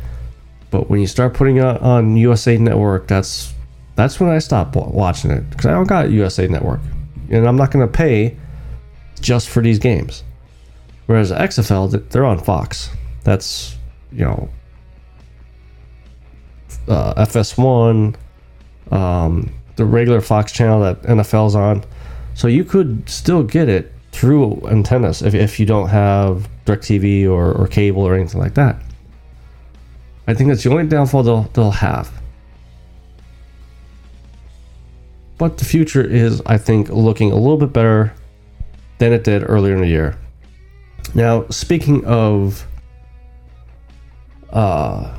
but 0.70 0.88
when 0.88 1.00
you 1.00 1.06
start 1.06 1.34
putting 1.34 1.56
it 1.56 1.64
on 1.64 2.16
USA 2.16 2.56
Network, 2.56 3.08
that's 3.08 3.52
that's 3.96 4.20
when 4.20 4.30
I 4.30 4.38
stop 4.38 4.74
watching 4.76 5.30
it 5.30 5.50
because 5.50 5.66
I 5.66 5.72
don't 5.72 5.88
got 5.88 6.10
USA 6.10 6.46
Network, 6.46 6.80
and 7.28 7.46
I'm 7.46 7.56
not 7.56 7.70
going 7.70 7.86
to 7.86 7.92
pay 7.92 8.36
just 9.20 9.48
for 9.48 9.62
these 9.62 9.78
games. 9.78 10.22
Whereas 11.06 11.32
XFL, 11.32 12.08
they're 12.10 12.24
on 12.24 12.38
Fox. 12.38 12.90
That's 13.24 13.76
you 14.12 14.24
know 14.24 14.48
uh, 16.88 17.24
FS1, 17.24 18.14
um, 18.90 19.52
the 19.76 19.84
regular 19.84 20.20
Fox 20.20 20.52
channel 20.52 20.80
that 20.80 21.02
NFL's 21.02 21.54
on. 21.54 21.84
So 22.34 22.48
you 22.48 22.64
could 22.64 23.08
still 23.08 23.42
get 23.42 23.68
it 23.68 23.92
through 24.12 24.60
antennas 24.66 25.22
if, 25.22 25.34
if 25.34 25.60
you 25.60 25.66
don't 25.66 25.88
have 25.88 26.48
DirecTV 26.66 27.28
or, 27.28 27.52
or 27.52 27.66
cable 27.66 28.02
or 28.02 28.14
anything 28.14 28.40
like 28.40 28.54
that. 28.54 28.76
I 30.26 30.34
think 30.34 30.48
that's 30.48 30.62
the 30.62 30.70
only 30.70 30.86
downfall 30.86 31.22
they'll, 31.22 31.42
they'll 31.54 31.70
have. 31.70 32.10
But 35.38 35.58
the 35.58 35.64
future 35.64 36.04
is, 36.04 36.42
I 36.44 36.58
think, 36.58 36.90
looking 36.90 37.32
a 37.32 37.36
little 37.36 37.56
bit 37.56 37.72
better 37.72 38.12
than 38.98 39.12
it 39.12 39.24
did 39.24 39.42
earlier 39.48 39.74
in 39.74 39.80
the 39.80 39.86
year. 39.88 40.18
Now, 41.14 41.46
speaking 41.48 42.04
of 42.04 42.66
uh, 44.50 45.18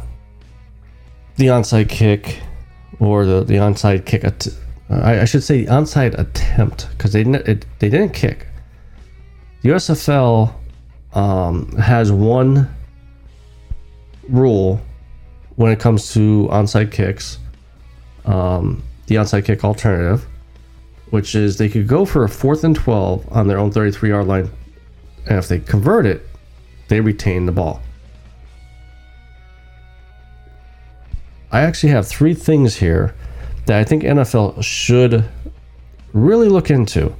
the 1.38 1.48
onside 1.48 1.89
kick 1.89 2.39
or 3.00 3.25
the, 3.25 3.43
the 3.43 3.55
onside 3.55 4.05
kick, 4.05 4.24
att- 4.24 4.55
I, 4.89 5.21
I 5.21 5.25
should 5.25 5.43
say 5.43 5.65
the 5.65 5.71
onside 5.71 6.17
attempt 6.19 6.88
because 6.91 7.13
they, 7.13 7.21
it, 7.21 7.65
they 7.79 7.89
didn't 7.89 8.13
kick. 8.13 8.45
The 9.62 9.70
USFL 9.70 10.53
um, 11.13 11.72
has 11.77 12.12
one 12.12 12.74
rule 14.27 14.82
when 15.56 15.72
it 15.72 15.80
comes 15.80 16.13
to 16.13 16.48
onside 16.51 16.91
kicks, 16.91 17.38
um, 18.25 18.82
the 19.06 19.15
onside 19.15 19.46
kick 19.46 19.63
alternative, 19.63 20.25
which 21.12 21.36
is 21.36 21.58
they 21.58 21.70
could 21.70 21.88
go 21.88 22.06
for 22.06 22.24
a 22.24 22.30
fourth 22.30 22.63
and 22.63 22.75
12 22.75 23.32
on 23.32 23.48
their 23.48 23.60
own 23.60 23.72
33 23.72 24.10
yard 24.10 24.27
line. 24.27 24.50
And 25.27 25.38
if 25.38 25.48
they 25.48 25.60
convert 25.60 26.08
it, 26.08 26.27
they 26.88 27.00
retain 27.00 27.46
the 27.46 27.51
ball. 27.51 27.82
I 31.51 31.62
actually 31.62 31.89
have 31.89 32.08
three 32.08 32.34
things 32.34 32.77
here 32.77 33.13
that 33.65 33.77
I 33.77 33.84
think 33.84 34.03
NFL 34.03 34.63
should 34.63 35.25
really 36.13 36.50
look 36.50 36.72
into. 36.72 37.13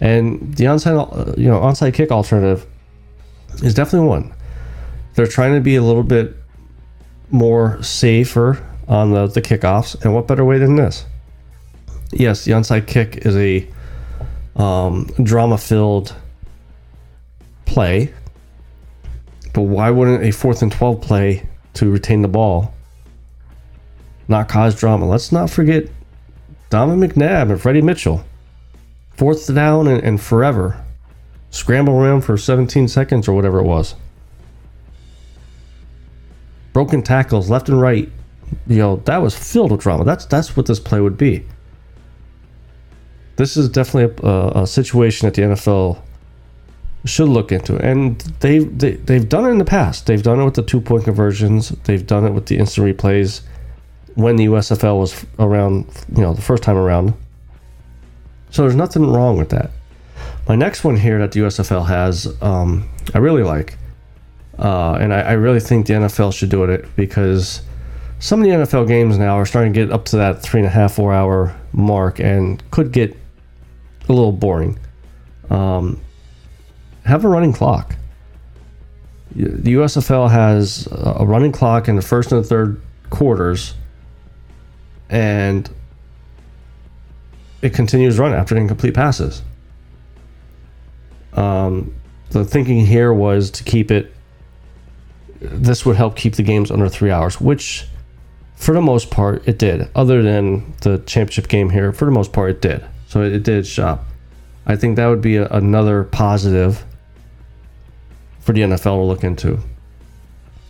And 0.00 0.54
the 0.54 0.64
onside, 0.64 1.36
you 1.36 1.48
know, 1.48 1.60
onside 1.60 1.94
kick 1.94 2.10
alternative 2.10 2.66
is 3.62 3.74
definitely 3.74 4.08
one. 4.08 4.32
They're 5.14 5.26
trying 5.26 5.54
to 5.54 5.60
be 5.60 5.76
a 5.76 5.82
little 5.82 6.04
bit 6.04 6.36
more 7.30 7.82
safer 7.82 8.64
on 8.86 9.12
the, 9.12 9.26
the 9.26 9.42
kickoffs. 9.42 10.02
And 10.04 10.14
what 10.14 10.28
better 10.28 10.44
way 10.44 10.58
than 10.58 10.76
this? 10.76 11.04
Yes, 12.12 12.44
the 12.44 12.52
onside 12.52 12.86
kick 12.86 13.26
is 13.26 13.36
a 13.36 13.66
um, 14.56 15.10
drama 15.22 15.58
filled 15.58 16.14
play. 17.66 18.12
But 19.52 19.62
why 19.62 19.90
wouldn't 19.90 20.22
a 20.22 20.30
fourth 20.30 20.62
and 20.62 20.70
12 20.70 21.00
play 21.00 21.48
to 21.74 21.90
retain 21.90 22.22
the 22.22 22.28
ball 22.28 22.74
not 24.28 24.48
cause 24.48 24.78
drama? 24.78 25.08
Let's 25.08 25.32
not 25.32 25.50
forget 25.50 25.84
Donovan 26.70 27.08
McNabb 27.08 27.50
and 27.50 27.60
Freddie 27.60 27.82
Mitchell. 27.82 28.24
Fourth 29.18 29.52
down 29.54 29.86
and, 29.86 30.02
and 30.02 30.20
forever. 30.20 30.82
Scramble 31.50 31.94
around 31.94 32.22
for 32.22 32.38
17 32.38 32.88
seconds 32.88 33.28
or 33.28 33.34
whatever 33.34 33.58
it 33.58 33.64
was 33.64 33.94
broken 36.78 37.02
tackles 37.02 37.50
left 37.50 37.68
and 37.68 37.80
right. 37.80 38.08
You 38.68 38.76
know, 38.76 38.96
that 39.04 39.18
was 39.18 39.36
filled 39.36 39.72
with 39.72 39.80
drama. 39.80 40.04
That's 40.04 40.24
that's 40.26 40.56
what 40.56 40.66
this 40.66 40.78
play 40.78 41.00
would 41.00 41.18
be. 41.18 41.44
This 43.34 43.56
is 43.56 43.68
definitely 43.68 44.28
a, 44.28 44.62
a, 44.62 44.64
situation 44.64 45.26
that 45.26 45.34
the 45.34 45.42
NFL 45.42 46.00
should 47.04 47.28
look 47.28 47.50
into. 47.50 47.76
And 47.78 48.20
they've 48.38 48.78
they, 48.78 48.92
they've 48.92 49.28
done 49.28 49.44
it 49.44 49.50
in 49.50 49.58
the 49.58 49.64
past. 49.64 50.06
They've 50.06 50.22
done 50.22 50.38
it 50.38 50.44
with 50.44 50.54
the 50.54 50.62
two 50.62 50.80
point 50.80 51.02
conversions. 51.02 51.70
They've 51.82 52.06
done 52.06 52.24
it 52.24 52.30
with 52.30 52.46
the 52.46 52.58
instant 52.58 52.86
replays 52.86 53.40
when 54.14 54.36
the 54.36 54.46
USFL 54.46 55.00
was 55.00 55.26
around. 55.40 55.86
You 56.14 56.22
know, 56.22 56.32
the 56.32 56.42
first 56.42 56.62
time 56.62 56.76
around. 56.76 57.12
So 58.50 58.62
there's 58.62 58.76
nothing 58.76 59.10
wrong 59.10 59.36
with 59.36 59.50
that. 59.50 59.70
My 60.48 60.56
next 60.56 60.84
one 60.84 60.96
here 60.96 61.18
that 61.18 61.32
the 61.32 61.40
USFL 61.40 61.86
has, 61.86 62.34
um, 62.42 62.88
I 63.14 63.18
really 63.18 63.42
like, 63.42 63.76
uh, 64.58 64.94
and 64.94 65.12
I, 65.12 65.20
I 65.20 65.32
really 65.32 65.60
think 65.60 65.86
the 65.86 65.94
NFL 65.94 66.32
should 66.32 66.48
do 66.48 66.64
it 66.64 66.86
because 66.96 67.62
some 68.18 68.40
of 68.40 68.44
the 68.44 68.52
NFL 68.52 68.88
games 68.88 69.18
now 69.18 69.36
are 69.38 69.46
starting 69.46 69.72
to 69.72 69.80
get 69.80 69.92
up 69.92 70.06
to 70.06 70.16
that 70.16 70.42
three 70.42 70.60
and 70.60 70.66
a 70.66 70.70
half, 70.70 70.94
four 70.94 71.12
hour 71.12 71.54
mark 71.72 72.18
and 72.18 72.62
could 72.70 72.92
get 72.92 73.16
a 74.08 74.12
little 74.12 74.32
boring. 74.32 74.78
Um, 75.50 76.00
have 77.04 77.24
a 77.24 77.28
running 77.28 77.52
clock. 77.52 77.94
The 79.34 79.74
USFL 79.74 80.30
has 80.30 80.88
a 80.90 81.24
running 81.24 81.52
clock 81.52 81.88
in 81.88 81.96
the 81.96 82.02
first 82.02 82.32
and 82.32 82.42
the 82.42 82.48
third 82.48 82.80
quarters, 83.10 83.74
and 85.10 85.70
it 87.62 87.74
continues 87.74 88.18
run 88.18 88.32
after 88.32 88.56
incomplete 88.56 88.94
passes. 88.94 89.42
Um, 91.32 91.94
the 92.30 92.44
thinking 92.44 92.84
here 92.84 93.12
was 93.12 93.50
to 93.52 93.64
keep 93.64 93.90
it. 93.90 94.12
This 95.40 95.86
would 95.86 95.96
help 95.96 96.16
keep 96.16 96.34
the 96.34 96.42
games 96.42 96.70
under 96.70 96.88
three 96.88 97.10
hours, 97.10 97.40
which, 97.40 97.86
for 98.56 98.74
the 98.74 98.80
most 98.80 99.10
part, 99.10 99.46
it 99.46 99.58
did. 99.58 99.88
Other 99.94 100.22
than 100.22 100.74
the 100.82 100.98
championship 100.98 101.48
game 101.48 101.70
here, 101.70 101.92
for 101.92 102.04
the 102.04 102.10
most 102.10 102.32
part, 102.32 102.50
it 102.50 102.60
did. 102.60 102.84
So 103.06 103.22
it, 103.22 103.32
it 103.32 103.42
did 103.44 103.66
shop. 103.66 104.04
I 104.66 104.76
think 104.76 104.96
that 104.96 105.06
would 105.06 105.22
be 105.22 105.36
a, 105.36 105.46
another 105.48 106.04
positive 106.04 106.84
for 108.40 108.52
the 108.52 108.62
NFL 108.62 108.82
to 108.82 109.02
look 109.02 109.24
into. 109.24 109.58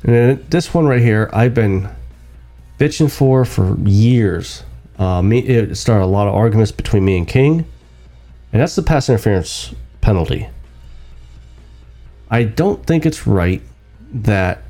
And 0.05 0.15
then 0.15 0.47
this 0.51 0.73
one 0.73 0.87
right 0.87 1.01
here, 1.01 1.29
I've 1.33 1.55
been 1.55 1.89
bitching 2.79 3.11
for 3.11 3.45
for 3.45 3.77
years. 3.81 4.63
Uh, 4.99 5.23
me, 5.23 5.39
it 5.39 5.77
started 5.77 6.05
a 6.05 6.07
lot 6.07 6.27
of 6.27 6.35
arguments 6.35 6.73
between 6.73 7.05
me 7.05 7.17
and 7.17 7.29
King, 7.29 7.65
and 8.53 8.61
that's 8.61 8.75
the 8.75 8.83
pass 8.83 9.09
interference 9.09 9.75
penalty. 10.01 10.49
I 12.31 12.45
don't 12.45 12.85
think 12.85 13.07
it's 13.07 13.27
right 13.27 13.63
that 14.13 14.63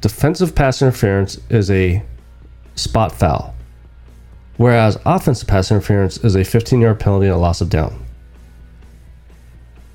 defensive 0.00 0.54
pass 0.54 0.82
interference 0.82 1.40
is 1.48 1.70
a 1.70 2.02
spot 2.74 3.12
foul, 3.12 3.54
whereas 4.58 4.98
offensive 5.06 5.48
pass 5.48 5.70
interference 5.70 6.18
is 6.18 6.36
a 6.36 6.44
15 6.44 6.80
yard 6.80 7.00
penalty 7.00 7.26
and 7.26 7.34
a 7.34 7.38
loss 7.38 7.60
of 7.60 7.70
down. 7.70 8.04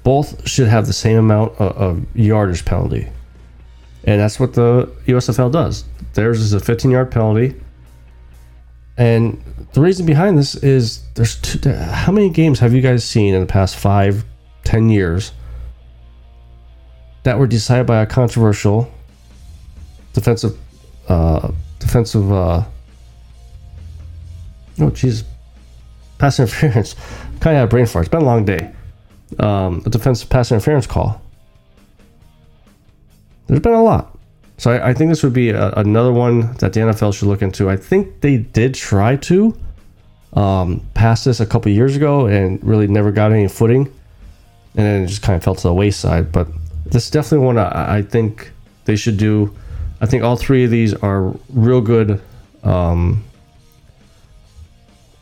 Both 0.03 0.47
should 0.47 0.67
have 0.67 0.87
the 0.87 0.93
same 0.93 1.17
amount 1.17 1.53
of, 1.59 1.77
of 1.77 2.15
yardage 2.15 2.65
penalty. 2.65 3.09
And 4.05 4.21
that's 4.21 4.39
what 4.39 4.53
the 4.53 4.85
USFL 5.05 5.51
does. 5.51 5.83
Theirs 6.13 6.39
is 6.39 6.53
a 6.53 6.59
15 6.59 6.91
yard 6.91 7.11
penalty. 7.11 7.55
And 8.97 9.41
the 9.73 9.81
reason 9.81 10.05
behind 10.05 10.37
this 10.37 10.55
is 10.55 11.03
there's 11.13 11.39
two, 11.39 11.71
how 11.71 12.11
many 12.11 12.29
games 12.29 12.59
have 12.59 12.73
you 12.73 12.81
guys 12.81 13.03
seen 13.03 13.33
in 13.33 13.41
the 13.41 13.47
past 13.47 13.75
five, 13.75 14.25
ten 14.63 14.89
years 14.89 15.31
that 17.23 17.37
were 17.37 17.47
decided 17.47 17.85
by 17.85 18.01
a 18.01 18.05
controversial 18.05 18.91
defensive, 20.13 20.57
uh, 21.07 21.51
defensive, 21.79 22.31
uh, 22.31 22.63
oh 24.79 24.89
jeez, 24.91 25.23
pass 26.17 26.39
interference. 26.39 26.93
kind 27.39 27.55
of 27.55 27.59
had 27.59 27.63
a 27.65 27.67
brain 27.67 27.85
fart. 27.85 28.05
It's 28.05 28.11
been 28.11 28.21
a 28.21 28.25
long 28.25 28.45
day. 28.45 28.73
Um, 29.37 29.83
a 29.85 29.89
defensive 29.89 30.29
pass 30.29 30.51
interference 30.51 30.87
call. 30.87 31.21
There's 33.45 33.59
been 33.59 33.73
a 33.73 33.83
lot. 33.83 34.16
So 34.57 34.71
I, 34.71 34.89
I 34.89 34.93
think 34.93 35.09
this 35.09 35.23
would 35.23 35.33
be 35.33 35.49
a, 35.49 35.71
another 35.73 36.11
one 36.11 36.53
that 36.57 36.73
the 36.73 36.79
NFL 36.81 37.13
should 37.13 37.27
look 37.27 37.41
into. 37.41 37.69
I 37.69 37.77
think 37.77 38.21
they 38.21 38.37
did 38.37 38.73
try 38.73 39.15
to 39.17 39.57
um, 40.33 40.85
pass 40.93 41.23
this 41.23 41.39
a 41.39 41.45
couple 41.45 41.71
years 41.71 41.95
ago 41.95 42.25
and 42.25 42.63
really 42.63 42.87
never 42.87 43.11
got 43.11 43.31
any 43.31 43.47
footing, 43.47 43.85
and 44.75 44.85
then 44.85 45.03
it 45.03 45.07
just 45.07 45.21
kind 45.21 45.35
of 45.35 45.43
fell 45.43 45.55
to 45.55 45.63
the 45.63 45.73
wayside. 45.73 46.31
But 46.31 46.47
this 46.85 47.05
is 47.05 47.11
definitely 47.11 47.45
one 47.45 47.57
I, 47.57 47.97
I 47.97 48.01
think 48.01 48.51
they 48.85 48.95
should 48.95 49.17
do. 49.17 49.55
I 50.01 50.05
think 50.05 50.23
all 50.23 50.35
three 50.35 50.63
of 50.63 50.71
these 50.71 50.93
are 50.95 51.33
real 51.49 51.81
good 51.81 52.21
um, 52.63 53.23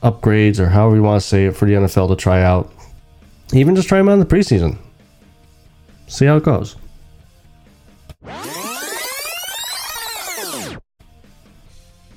upgrades, 0.02 0.60
or 0.60 0.70
however 0.70 0.96
you 0.96 1.04
want 1.04 1.22
to 1.22 1.28
say 1.28 1.46
it, 1.46 1.56
for 1.56 1.66
the 1.66 1.74
NFL 1.74 2.10
to 2.10 2.16
try 2.16 2.42
out. 2.42 2.72
Even 3.54 3.76
just 3.76 3.88
try 3.88 3.98
them 4.00 4.10
out 4.10 4.14
in 4.14 4.20
the 4.20 4.26
preseason. 4.26 4.78
See 6.08 6.26
how 6.26 6.38
it 6.38 6.44
goes. 6.44 6.76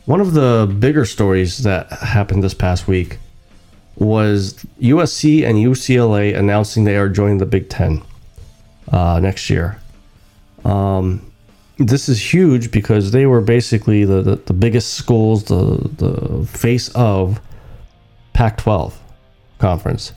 One 0.09 0.23
of 0.23 0.33
the 0.33 0.75
bigger 0.79 1.05
stories 1.05 1.59
that 1.64 1.92
happened 1.92 2.42
this 2.42 2.55
past 2.55 2.88
week 2.88 3.18
was 3.97 4.55
USC 4.81 5.47
and 5.47 5.59
UCLA 5.59 6.35
announcing 6.35 6.85
they 6.85 6.97
are 6.97 7.11
joining 7.11 7.37
the 7.37 7.44
Big 7.44 7.68
Ten 7.68 8.01
uh, 8.90 9.21
next 9.21 9.51
year. 9.51 9.79
Um, 10.64 11.31
this 11.77 12.09
is 12.09 12.33
huge 12.33 12.71
because 12.71 13.11
they 13.11 13.27
were 13.27 13.42
basically 13.42 14.07
the, 14.07 14.23
the, 14.23 14.37
the 14.37 14.55
biggest 14.55 14.94
schools, 14.94 15.44
the, 15.44 15.90
the 15.99 16.47
face 16.47 16.88
of 16.94 17.42
Pac 18.33 18.57
12 18.57 18.99
conference. 19.59 20.14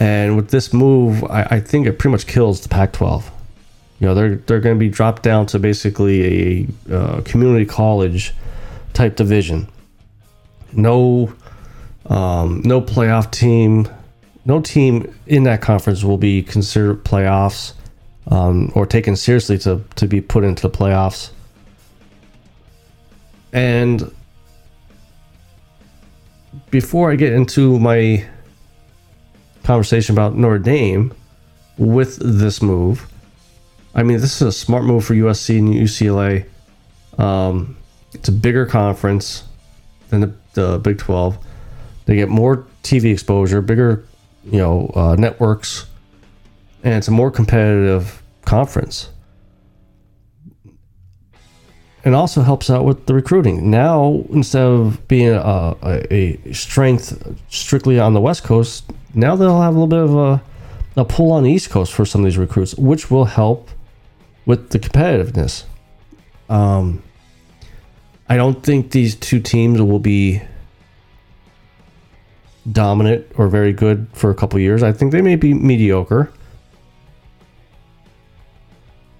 And 0.00 0.34
with 0.34 0.50
this 0.50 0.72
move, 0.72 1.22
I, 1.30 1.42
I 1.50 1.60
think 1.60 1.86
it 1.86 2.00
pretty 2.00 2.10
much 2.10 2.26
kills 2.26 2.60
the 2.62 2.68
Pac 2.68 2.94
12. 2.94 3.30
You 4.00 4.08
know, 4.08 4.14
they're, 4.16 4.34
they're 4.34 4.60
going 4.60 4.74
to 4.74 4.80
be 4.80 4.88
dropped 4.88 5.22
down 5.22 5.46
to 5.46 5.60
basically 5.60 6.66
a 6.90 6.92
uh, 6.92 7.20
community 7.20 7.64
college 7.64 8.34
type 8.94 9.16
division. 9.16 9.68
No, 10.72 11.32
um, 12.06 12.62
no 12.64 12.80
playoff 12.80 13.30
team, 13.30 13.88
no 14.44 14.60
team 14.60 15.14
in 15.26 15.44
that 15.44 15.60
conference 15.60 16.02
will 16.02 16.18
be 16.18 16.42
considered 16.42 17.04
playoffs 17.04 17.74
um, 18.28 18.72
or 18.74 18.86
taken 18.86 19.16
seriously 19.16 19.58
to 19.58 19.82
to 19.96 20.06
be 20.06 20.20
put 20.20 20.44
into 20.44 20.62
the 20.62 20.70
playoffs. 20.70 21.30
And 23.52 24.10
before 26.70 27.10
I 27.10 27.16
get 27.16 27.32
into 27.32 27.78
my 27.78 28.26
conversation 29.62 30.14
about 30.14 30.36
Notre 30.36 30.58
Dame 30.58 31.12
with 31.76 32.16
this 32.16 32.62
move, 32.62 33.06
I 33.94 34.02
mean, 34.02 34.20
this 34.20 34.36
is 34.36 34.42
a 34.42 34.52
smart 34.52 34.84
move 34.84 35.04
for 35.04 35.14
USC 35.14 35.58
and 35.58 35.74
UCLA. 35.74 36.46
Um, 37.18 37.76
it's 38.12 38.28
a 38.28 38.32
bigger 38.32 38.66
conference 38.66 39.44
than 40.10 40.20
the, 40.20 40.34
the 40.54 40.78
Big 40.78 40.98
12. 40.98 41.38
They 42.06 42.16
get 42.16 42.28
more 42.28 42.66
TV 42.82 43.12
exposure, 43.12 43.60
bigger, 43.60 44.04
you 44.44 44.58
know, 44.58 44.90
uh, 44.94 45.16
networks, 45.16 45.86
and 46.82 46.94
it's 46.94 47.08
a 47.08 47.12
more 47.12 47.30
competitive 47.30 48.22
conference. 48.44 49.10
It 52.04 52.14
also 52.14 52.42
helps 52.42 52.68
out 52.68 52.84
with 52.84 53.06
the 53.06 53.14
recruiting. 53.14 53.70
Now, 53.70 54.24
instead 54.30 54.64
of 54.64 55.06
being 55.06 55.28
a, 55.28 55.76
a, 55.82 56.12
a 56.12 56.52
strength 56.52 57.36
strictly 57.48 58.00
on 58.00 58.12
the 58.12 58.20
West 58.20 58.42
Coast, 58.42 58.84
now 59.14 59.36
they'll 59.36 59.60
have 59.60 59.76
a 59.76 59.78
little 59.78 59.86
bit 59.86 60.00
of 60.00 60.16
a, 60.16 60.42
a 61.00 61.04
pull 61.04 61.30
on 61.30 61.44
the 61.44 61.50
East 61.52 61.70
Coast 61.70 61.92
for 61.92 62.04
some 62.04 62.22
of 62.22 62.24
these 62.24 62.38
recruits, 62.38 62.74
which 62.74 63.08
will 63.08 63.26
help 63.26 63.70
with 64.46 64.70
the 64.70 64.80
competitiveness. 64.80 65.62
Um, 66.48 67.04
I 68.32 68.36
don't 68.36 68.62
think 68.62 68.92
these 68.92 69.14
two 69.14 69.40
teams 69.40 69.78
will 69.82 69.98
be 69.98 70.40
dominant 72.72 73.26
or 73.36 73.46
very 73.46 73.74
good 73.74 74.06
for 74.14 74.30
a 74.30 74.34
couple 74.34 74.58
years. 74.58 74.82
I 74.82 74.90
think 74.90 75.12
they 75.12 75.20
may 75.20 75.36
be 75.36 75.52
mediocre. 75.52 76.32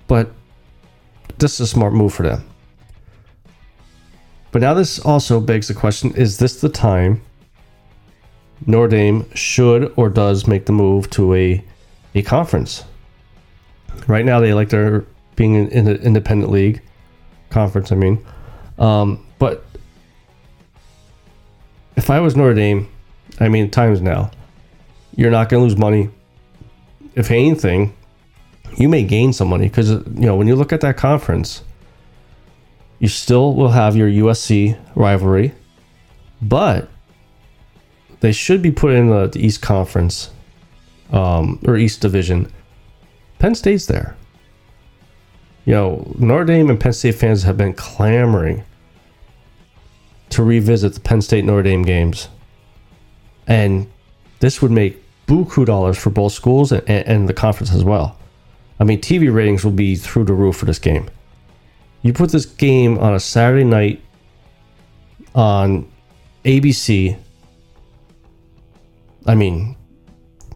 But 0.07 0.33
this 1.37 1.53
is 1.53 1.61
a 1.61 1.67
smart 1.67 1.93
move 1.93 2.15
for 2.15 2.23
them. 2.23 2.43
But 4.51 4.63
now 4.63 4.73
this 4.73 4.99
also 4.99 5.41
begs 5.41 5.69
the 5.69 5.75
question 5.75 6.15
is 6.15 6.39
this 6.39 6.63
the 6.63 6.71
time 6.71 7.21
Notre 8.65 8.89
Dame 8.89 9.31
should 9.35 9.93
or 9.97 10.09
does 10.09 10.47
make 10.47 10.65
the 10.65 10.73
move 10.73 11.11
to 11.11 11.35
a, 11.35 11.63
a 12.15 12.23
conference? 12.23 12.83
Right 14.07 14.25
now, 14.25 14.41
they 14.41 14.55
like 14.55 14.71
their 14.71 15.05
being 15.37 15.55
in, 15.55 15.69
in 15.69 15.87
an 15.87 15.97
independent 15.97 16.51
league 16.51 16.81
conference, 17.51 17.93
I 17.93 17.97
mean. 17.97 18.25
Um, 18.79 19.25
but 19.39 19.65
if 21.97 22.11
I 22.11 22.21
was 22.21 22.37
Notre 22.37 22.55
Dame, 22.55 22.89
I 23.41 23.49
mean, 23.49 23.71
times 23.71 24.01
now, 24.01 24.31
you're 25.17 25.31
not 25.31 25.49
going 25.49 25.61
to 25.61 25.65
lose 25.69 25.79
money. 25.79 26.11
If 27.15 27.31
anything, 27.31 27.95
you 28.77 28.89
may 28.89 29.03
gain 29.03 29.33
some 29.33 29.49
money 29.49 29.69
because, 29.69 29.91
you 29.91 30.03
know, 30.15 30.37
when 30.37 30.47
you 30.47 30.57
look 30.57 30.73
at 30.73 30.81
that 30.81 30.97
conference, 30.97 31.63
you 32.99 33.09
still 33.09 33.55
will 33.55 33.71
have 33.71 33.97
your 33.97 34.09
USC 34.09 34.79
rivalry, 34.95 35.53
but 36.41 36.89
they 38.21 38.33
should 38.33 38.63
be 38.63 38.71
put 38.71 38.95
in 38.95 39.09
the, 39.09 39.31
East 39.35 39.61
Conference 39.61 40.31
um, 41.11 41.61
or 41.67 41.77
East 41.77 42.01
Division, 42.01 42.51
Penn 43.41 43.57
State's 43.57 43.87
there. 43.87 44.17
You 45.65 45.75
know, 45.75 46.13
Notre 46.19 46.45
Dame 46.45 46.71
and 46.71 46.81
Penn 46.81 46.93
State 46.93 47.15
fans 47.15 47.45
have 47.45 47.57
been 47.57 47.73
clamoring 47.73 48.65
to 50.31 50.43
revisit 50.43 50.95
the 50.95 51.01
Penn 51.01 51.23
State 51.23 51.45
Notre 51.45 51.63
Dame 51.63 51.83
games. 51.83 52.29
And 53.47 53.91
this 54.41 54.61
would 54.61 54.71
make 54.71 55.03
buku 55.27 55.65
dollars 55.65 55.99
for 55.99 56.11
both 56.11 56.33
schools 56.33 56.73
and, 56.73 56.89
and 56.89 57.29
the 57.29 57.35
conference 57.35 57.73
as 57.73 57.85
well. 57.85 58.19
I 58.81 58.85
mean, 58.85 59.01
TV 59.01 59.33
ratings 59.33 59.65
will 59.65 59.73
be 59.73 59.95
through 59.95 60.25
the 60.25 60.33
roof 60.33 60.57
for 60.57 60.65
this 60.65 60.79
game. 60.79 61.09
You 62.03 62.13
put 62.13 62.33
this 62.33 62.47
game 62.47 62.99
on 62.99 63.15
a 63.15 63.21
Saturday 63.21 63.65
night 63.65 64.03
on 65.35 65.89
ABC. 66.45 67.17
I 69.27 69.35
mean, 69.37 69.77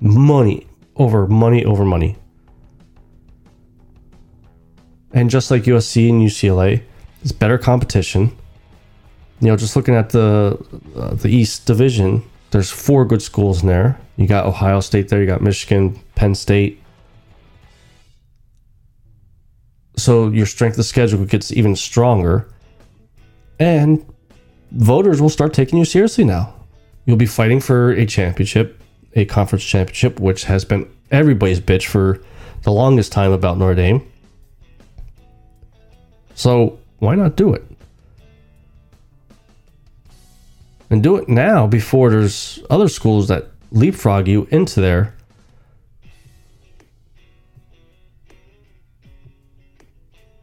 money 0.01 0.67
over 0.97 1.27
money 1.29 1.65
over 1.65 1.85
money. 1.85 2.17
And 5.13 5.31
just 5.31 5.51
like 5.51 5.65
USC 5.65 6.09
and 6.11 6.21
UCLA, 6.21 6.83
it's 7.23 7.33
better 7.33 7.59
competition. 7.59 8.37
You 9.41 9.49
know, 9.49 9.57
just 9.57 9.77
looking 9.77 9.95
at 9.95 10.11
the 10.11 10.59
uh, 10.97 11.15
the 11.15 11.29
East 11.29 11.67
Division, 11.67 12.23
there's 12.51 12.71
four 12.71 13.05
good 13.05 13.23
schools 13.23 13.63
in 13.63 13.69
there. 13.69 13.99
You 14.17 14.27
got 14.27 14.47
Ohio 14.47 14.81
State 14.81 15.09
there, 15.09 15.21
you 15.21 15.27
got 15.27 15.43
Michigan, 15.43 15.99
Penn 16.15 16.35
State. 16.35 16.83
So 19.97 20.29
your 20.29 20.47
strength 20.47 20.79
of 20.79 20.85
schedule 20.85 21.25
gets 21.25 21.53
even 21.53 21.77
stronger. 21.77 22.49
And 23.59 24.05
voters 24.73 25.21
will 25.21 25.31
start 25.31 25.55
taking 25.55 25.79
you 25.79 25.85
seriously 25.85 26.25
now. 26.25 26.55
You'll 27.05 27.17
be 27.17 27.27
fighting 27.27 27.61
for 27.61 27.93
a 27.93 28.05
championship, 28.05 28.83
a 29.15 29.25
conference 29.25 29.65
championship, 29.65 30.21
which 30.21 30.45
has 30.45 30.65
been 30.65 30.91
everybody's 31.11 31.61
bitch 31.61 31.87
for 31.87 32.21
the 32.63 32.73
longest 32.73 33.13
time 33.13 33.33
about 33.33 33.59
Notre 33.59 33.75
Dame. 33.75 34.07
So 36.37 36.79
why 36.99 37.17
not 37.17 37.35
do 37.35 37.53
it? 37.55 37.65
And 40.89 41.03
do 41.03 41.17
it 41.17 41.29
now 41.29 41.67
before 41.67 42.11
there's 42.11 42.63
other 42.71 42.89
schools 42.89 43.27
that 43.27 43.49
leapfrog 43.73 44.29
you 44.29 44.47
into 44.53 44.81
there. 44.81 45.15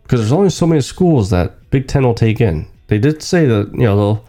Because 0.01 0.19
there's 0.19 0.33
only 0.33 0.49
so 0.49 0.67
many 0.67 0.81
schools 0.81 1.29
that 1.29 1.69
Big 1.69 1.87
Ten 1.87 2.03
will 2.03 2.13
take 2.13 2.41
in. 2.41 2.67
They 2.87 2.97
did 2.97 3.23
say 3.23 3.45
that, 3.45 3.71
you 3.71 3.83
know, 3.83 3.95
they'll 3.95 4.25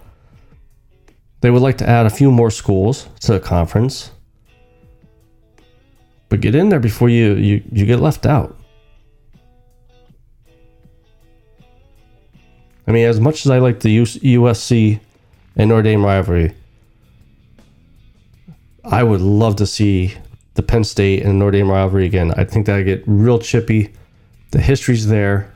they 1.41 1.51
would 1.51 1.61
like 1.61 1.77
to 1.79 1.89
add 1.89 2.07
a 2.07 2.11
few 2.11 2.31
more 2.31 2.51
schools 2.51 3.07
to 3.21 3.33
the 3.33 3.41
conference. 3.41 4.11
But 6.31 6.41
get 6.41 6.55
in 6.55 6.71
there 6.71 6.81
before 6.81 7.11
you, 7.11 7.35
you, 7.35 7.63
you 7.71 7.85
get 7.85 8.01
left 8.01 8.25
out. 8.25 8.57
I 12.87 12.93
mean, 12.93 13.07
as 13.07 13.21
much 13.21 13.47
as 13.47 13.51
I 13.51 13.59
like 13.59 13.81
the 13.81 13.99
USC 13.99 15.01
and 15.57 15.69
Notre 15.69 15.83
Dame 15.83 16.05
rivalry, 16.05 16.55
I 18.85 19.03
would 19.03 19.23
love 19.23 19.57
to 19.57 19.67
see 19.67 20.15
the 20.55 20.63
Penn 20.63 20.85
State 20.85 21.23
and 21.23 21.39
Notre 21.39 21.53
Dame 21.53 21.71
rivalry 21.71 22.05
again. 22.05 22.33
I 22.37 22.45
think 22.45 22.67
that 22.67 22.83
get 22.83 23.03
real 23.07 23.39
chippy. 23.39 23.93
The 24.51 24.61
history's 24.61 25.07
there. 25.07 25.53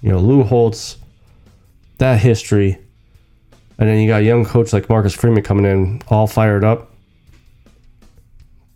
You 0.00 0.10
know, 0.10 0.18
Lou 0.18 0.44
Holtz, 0.44 0.96
that 1.98 2.20
history. 2.20 2.78
And 3.78 3.88
then 3.88 3.98
you 3.98 4.08
got 4.08 4.20
a 4.22 4.24
young 4.24 4.44
coach 4.44 4.72
like 4.72 4.88
Marcus 4.88 5.14
Freeman 5.14 5.42
coming 5.42 5.64
in 5.64 6.02
all 6.08 6.26
fired 6.26 6.64
up. 6.64 6.92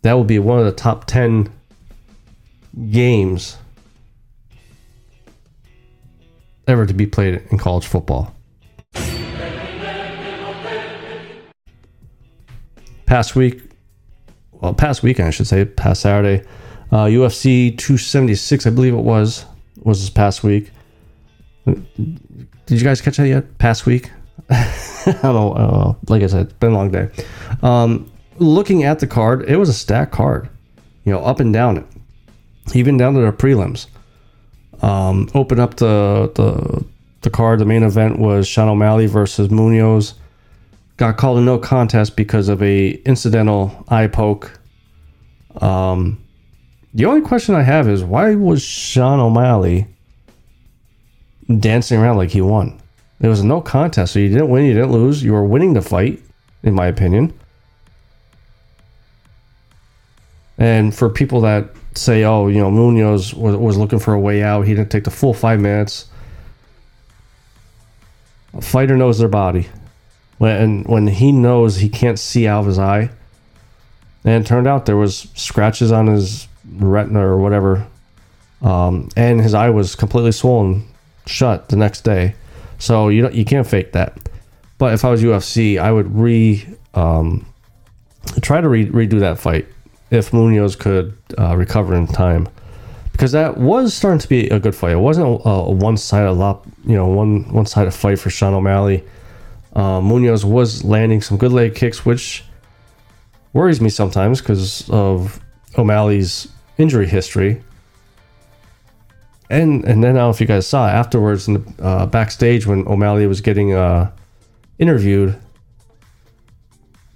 That 0.01 0.13
will 0.13 0.25
be 0.25 0.39
one 0.39 0.59
of 0.59 0.65
the 0.65 0.73
top 0.73 1.05
10 1.05 1.49
games 2.91 3.57
ever 6.67 6.85
to 6.85 6.93
be 6.93 7.05
played 7.05 7.41
in 7.51 7.57
college 7.57 7.85
football. 7.85 8.33
Past 13.05 13.35
week, 13.35 13.61
well, 14.51 14.73
past 14.73 15.03
weekend, 15.03 15.27
I 15.27 15.31
should 15.31 15.47
say, 15.47 15.65
past 15.65 16.01
Saturday, 16.01 16.45
uh, 16.91 17.05
UFC 17.05 17.77
276, 17.77 18.65
I 18.65 18.69
believe 18.69 18.93
it 18.93 18.97
was, 18.97 19.45
was 19.83 20.01
this 20.01 20.09
past 20.09 20.43
week. 20.43 20.71
Did 21.65 21.87
you 22.67 22.83
guys 22.83 23.01
catch 23.01 23.17
that 23.17 23.27
yet? 23.27 23.57
Past 23.57 23.85
week? 23.85 24.09
I 24.49 25.19
don't 25.21 25.33
know. 25.33 25.53
Uh, 25.53 25.93
like 26.07 26.23
I 26.23 26.27
said, 26.27 26.45
it's 26.45 26.53
been 26.53 26.71
a 26.71 26.75
long 26.75 26.91
day. 26.91 27.09
Um, 27.61 28.11
looking 28.37 28.83
at 28.83 28.99
the 28.99 29.07
card, 29.07 29.43
it 29.49 29.57
was 29.57 29.69
a 29.69 29.73
stacked 29.73 30.11
card, 30.11 30.49
you 31.03 31.11
know, 31.11 31.19
up 31.19 31.39
and 31.39 31.53
down 31.53 31.77
it, 31.77 31.85
even 32.73 32.97
down 32.97 33.13
to 33.15 33.21
the 33.21 33.31
prelims. 33.31 33.87
Um, 34.83 35.29
open 35.33 35.59
up 35.59 35.77
the, 35.77 36.31
the 36.35 36.85
the 37.21 37.29
card. 37.29 37.59
The 37.59 37.65
main 37.65 37.83
event 37.83 38.19
was 38.19 38.47
Sean 38.47 38.67
O'Malley 38.67 39.07
versus 39.07 39.47
Munhoz. 39.47 40.13
Got 40.97 41.17
called 41.17 41.39
a 41.39 41.41
no 41.41 41.57
contest 41.57 42.15
because 42.15 42.49
of 42.49 42.61
a 42.61 42.91
incidental 43.05 43.85
eye 43.87 44.07
poke. 44.07 44.59
Um, 45.55 46.23
the 46.93 47.05
only 47.05 47.21
question 47.21 47.55
I 47.55 47.63
have 47.63 47.87
is 47.87 48.03
why 48.03 48.35
was 48.35 48.61
Sean 48.61 49.19
O'Malley 49.19 49.87
dancing 51.59 51.99
around 51.99 52.17
like 52.17 52.29
he 52.29 52.41
won? 52.41 52.79
It 53.21 53.27
was 53.27 53.39
a 53.39 53.45
no 53.45 53.61
contest, 53.61 54.13
so 54.13 54.19
you 54.19 54.29
didn't 54.29 54.49
win, 54.49 54.65
you 54.65 54.73
didn't 54.73 54.91
lose. 54.91 55.23
You 55.23 55.31
were 55.31 55.45
winning 55.45 55.73
the 55.73 55.81
fight, 55.81 56.21
in 56.61 56.73
my 56.73 56.87
opinion. 56.87 57.33
And 60.63 60.95
for 60.95 61.09
people 61.09 61.41
that 61.41 61.71
say, 61.93 62.23
oh, 62.23 62.47
you 62.47 62.59
know, 62.59 62.71
Munhoz 62.71 63.33
was, 63.33 63.57
was 63.57 63.75
looking 63.75 63.99
for 63.99 64.13
a 64.13 64.19
way 64.19 64.41
out, 64.41 64.61
he 64.61 64.73
didn't 64.73 64.91
take 64.91 65.03
the 65.03 65.11
full 65.11 65.33
five 65.33 65.59
minutes. 65.59 66.05
A 68.53 68.61
fighter 68.61 68.95
knows 68.95 69.19
their 69.19 69.27
body. 69.27 69.67
When 70.37 70.83
when 70.83 71.07
he 71.07 71.33
knows 71.33 71.75
he 71.75 71.89
can't 71.89 72.17
see 72.17 72.47
out 72.47 72.61
of 72.61 72.67
his 72.67 72.79
eye, 72.79 73.09
and 74.23 74.47
turned 74.47 74.65
out 74.65 74.85
there 74.85 74.95
was 74.95 75.27
scratches 75.35 75.91
on 75.91 76.07
his 76.07 76.47
retina 76.75 77.19
or 77.19 77.39
whatever, 77.39 77.85
um, 78.61 79.09
and 79.17 79.41
his 79.41 79.53
eye 79.53 79.69
was 79.69 79.95
completely 79.95 80.31
swollen 80.31 80.87
shut 81.25 81.67
the 81.67 81.75
next 81.75 82.05
day. 82.05 82.35
So 82.79 83.09
you 83.09 83.29
you 83.31 83.43
can't 83.43 83.67
fake 83.67 83.91
that. 83.91 84.17
But 84.77 84.93
if 84.93 85.03
I 85.03 85.11
was 85.11 85.21
UFC, 85.21 85.77
I 85.77 85.91
would 85.91 86.15
re 86.15 86.65
um, 86.93 87.45
try 88.41 88.61
to 88.61 88.69
re- 88.69 88.89
redo 88.89 89.19
that 89.19 89.39
fight 89.39 89.67
if 90.13 90.31
Munhoz 90.31 90.77
could 90.77 91.17
uh, 91.37 91.57
recover 91.57 91.95
in 91.95 92.07
time, 92.07 92.47
because 93.11 93.31
that 93.31 93.57
was 93.57 93.93
starting 93.93 94.19
to 94.19 94.29
be 94.29 94.47
a 94.49 94.59
good 94.59 94.75
fight. 94.75 94.91
It 94.91 94.97
wasn't 94.97 95.27
a, 95.27 95.49
a 95.49 95.71
one-sided 95.71 96.33
lop, 96.33 96.65
you 96.85 96.95
know, 96.95 97.07
one 97.07 97.51
one-sided 97.51 97.91
fight 97.91 98.19
for 98.19 98.29
Sean 98.29 98.53
O'Malley. 98.53 99.03
Uh, 99.75 99.99
Munhoz 99.99 100.43
was 100.43 100.83
landing 100.83 101.21
some 101.21 101.37
good 101.37 101.51
leg 101.51 101.73
kicks, 101.75 102.05
which 102.05 102.45
worries 103.53 103.81
me 103.81 103.89
sometimes 103.89 104.39
because 104.39 104.87
of 104.89 105.39
O'Malley's 105.77 106.47
injury 106.77 107.07
history. 107.07 107.63
And 109.49 109.83
and 109.85 110.03
then 110.03 110.11
I 110.11 110.19
don't 110.19 110.27
know 110.27 110.29
if 110.29 110.39
you 110.39 110.47
guys 110.47 110.67
saw 110.67 110.87
afterwards 110.87 111.47
in 111.47 111.53
the 111.55 111.83
uh, 111.83 112.05
backstage 112.05 112.65
when 112.65 112.87
O'Malley 112.87 113.27
was 113.27 113.41
getting 113.41 113.73
uh, 113.73 114.11
interviewed, 114.79 115.39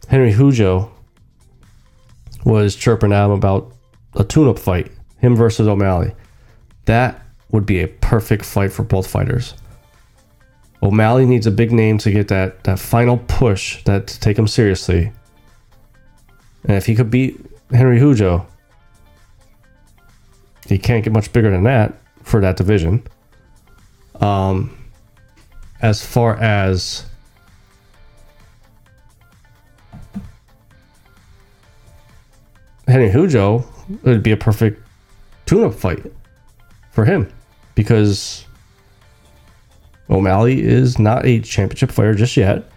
Henry 0.07 0.31
Cejudo 0.31 0.89
was 2.47 2.75
chirping 2.75 3.11
at 3.11 3.25
him 3.25 3.31
about 3.31 3.73
a 4.15 4.23
tune-up 4.23 4.57
fight, 4.57 4.91
him 5.19 5.35
versus 5.35 5.67
O'Malley. 5.67 6.15
That 6.85 7.21
would 7.51 7.65
be 7.65 7.81
a 7.81 7.87
perfect 7.87 8.45
fight 8.45 8.71
for 8.71 8.83
both 8.83 9.07
fighters. 9.07 9.53
O'Malley 10.81 11.25
needs 11.25 11.45
a 11.47 11.51
big 11.51 11.71
name 11.71 11.97
to 11.97 12.11
get 12.11 12.27
that 12.29 12.63
that 12.63 12.79
final 12.79 13.17
push 13.17 13.83
that 13.83 14.07
to 14.07 14.19
take 14.19 14.37
him 14.37 14.47
seriously. 14.47 15.11
And 16.63 16.77
if 16.77 16.85
he 16.85 16.95
could 16.95 17.09
beat 17.09 17.43
Henry 17.71 17.99
Cejudo, 17.99 18.45
he 20.67 20.77
can't 20.77 21.03
get 21.03 21.13
much 21.13 21.33
bigger 21.33 21.49
than 21.49 21.63
that 21.63 21.95
for 22.23 22.39
that 22.41 22.57
division. 22.57 23.03
Um, 24.21 24.77
as 25.81 26.05
far 26.05 26.35
as 26.37 27.06
Henry 32.87 33.09
Cejudo, 33.09 33.65
it 33.89 34.03
would 34.03 34.23
be 34.23 34.31
a 34.31 34.37
perfect 34.37 34.81
tune-up 35.45 35.73
fight 35.73 36.03
for 36.91 37.05
him 37.05 37.31
because 37.75 38.45
O'Malley 40.09 40.61
is 40.61 40.97
not 40.97 41.25
a 41.25 41.39
championship 41.41 41.91
fighter 41.91 42.13
just 42.13 42.37
yet. 42.37 42.69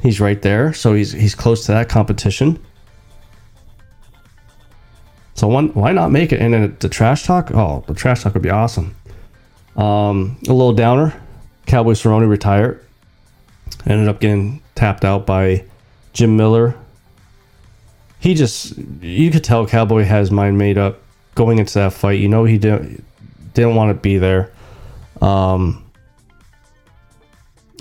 He's 0.00 0.20
right 0.20 0.40
there, 0.40 0.72
so 0.72 0.92
he's 0.92 1.12
he's 1.12 1.34
close 1.34 1.66
to 1.66 1.72
that 1.72 1.88
competition. 1.88 2.62
So 5.34 5.48
one, 5.48 5.68
why 5.70 5.92
not 5.92 6.12
make 6.12 6.32
it? 6.32 6.40
And 6.40 6.54
then 6.54 6.76
the 6.78 6.88
trash 6.88 7.24
talk, 7.24 7.50
oh, 7.52 7.82
the 7.86 7.94
trash 7.94 8.22
talk 8.22 8.34
would 8.34 8.42
be 8.42 8.50
awesome. 8.50 8.94
Um, 9.76 10.38
a 10.46 10.52
little 10.52 10.74
downer, 10.74 11.20
Cowboy 11.66 11.92
Cerrone 11.92 12.28
retired. 12.28 12.84
Ended 13.86 14.08
up 14.08 14.20
getting 14.20 14.62
tapped 14.74 15.04
out 15.04 15.26
by 15.26 15.64
Jim 16.12 16.36
Miller. 16.36 16.76
He 18.24 18.32
just 18.32 18.78
you 19.02 19.30
could 19.30 19.44
tell 19.44 19.66
Cowboy 19.66 20.02
has 20.02 20.30
mind 20.30 20.56
made 20.56 20.78
up 20.78 20.98
going 21.34 21.58
into 21.58 21.74
that 21.74 21.92
fight. 21.92 22.18
You 22.20 22.28
know 22.28 22.44
he 22.44 22.56
didn't 22.56 23.04
didn't 23.52 23.74
want 23.74 23.90
to 23.90 23.94
be 23.94 24.16
there. 24.16 24.50
Um, 25.20 25.84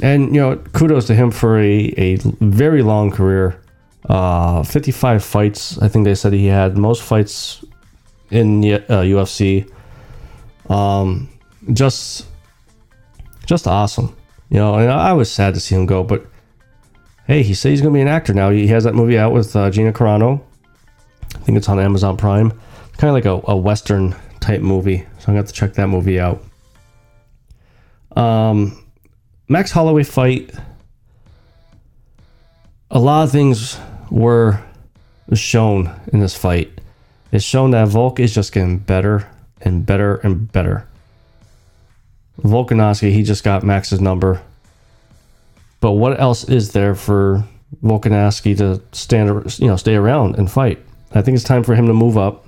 and 0.01 0.35
you 0.35 0.41
know, 0.41 0.57
kudos 0.73 1.07
to 1.07 1.15
him 1.15 1.31
for 1.31 1.57
a, 1.57 1.93
a 1.97 2.17
very 2.41 2.83
long 2.83 3.09
career. 3.09 3.57
Uh, 4.09 4.63
55 4.63 5.23
fights, 5.23 5.77
I 5.81 5.87
think 5.87 6.03
they 6.03 6.13
said 6.13 6.33
he 6.33 6.47
had 6.47 6.77
most 6.77 7.03
fights 7.03 7.63
in 8.29 8.59
the 8.59 8.73
uh, 8.73 9.03
UFC. 9.03 9.71
Um, 10.69 11.29
just, 11.71 12.25
just 13.45 13.65
awesome. 13.65 14.13
You 14.49 14.57
know, 14.57 14.75
and 14.75 14.91
I 14.91 15.13
was 15.13 15.31
sad 15.31 15.53
to 15.53 15.61
see 15.61 15.73
him 15.73 15.85
go, 15.85 16.03
but 16.03 16.27
hey, 17.27 17.43
he 17.43 17.53
said 17.53 17.69
he's 17.69 17.81
going 17.81 17.93
to 17.93 17.97
be 17.97 18.01
an 18.01 18.07
actor 18.07 18.33
now. 18.33 18.49
He 18.49 18.67
has 18.67 18.83
that 18.83 18.95
movie 18.95 19.17
out 19.17 19.33
with 19.33 19.55
uh, 19.55 19.69
Gina 19.69 19.93
Carano. 19.93 20.41
I 21.35 21.39
think 21.39 21.57
it's 21.57 21.69
on 21.69 21.79
Amazon 21.79 22.17
Prime. 22.17 22.51
It's 22.87 22.97
kind 22.97 23.09
of 23.09 23.13
like 23.15 23.25
a, 23.25 23.51
a 23.51 23.55
Western 23.55 24.15
type 24.39 24.61
movie. 24.61 24.97
So 24.97 25.03
I'm 25.03 25.33
going 25.33 25.35
to 25.35 25.37
have 25.37 25.47
to 25.47 25.53
check 25.53 25.73
that 25.73 25.87
movie 25.87 26.19
out. 26.19 26.43
Um, 28.15 28.85
Max 29.47 29.71
Holloway 29.71 30.03
fight. 30.03 30.53
A 32.91 32.99
lot 32.99 33.23
of 33.23 33.31
things 33.31 33.79
were 34.11 34.63
shown 35.33 35.99
in 36.11 36.19
this 36.19 36.35
fight. 36.35 36.71
It's 37.31 37.43
shown 37.43 37.71
that 37.71 37.87
Volk 37.87 38.19
is 38.19 38.33
just 38.33 38.51
getting 38.51 38.77
better 38.77 39.27
and 39.61 39.85
better 39.85 40.17
and 40.17 40.51
better. 40.51 40.87
Volkanovski, 42.39 43.11
he 43.11 43.23
just 43.23 43.43
got 43.43 43.63
Max's 43.63 44.01
number. 44.01 44.41
But 45.83 45.91
what 45.91 46.17
else 46.17 46.45
is 46.45 46.71
there 46.71 46.95
for 46.95 47.43
Volkanovski 47.83 48.55
to 48.59 48.81
stand, 48.93 49.59
you 49.59 49.67
know, 49.67 49.75
stay 49.75 49.95
around 49.95 50.37
and 50.37 50.49
fight? 50.49 50.79
I 51.11 51.21
think 51.21 51.35
it's 51.35 51.43
time 51.43 51.61
for 51.61 51.75
him 51.75 51.87
to 51.87 51.93
move 51.93 52.17
up. 52.17 52.47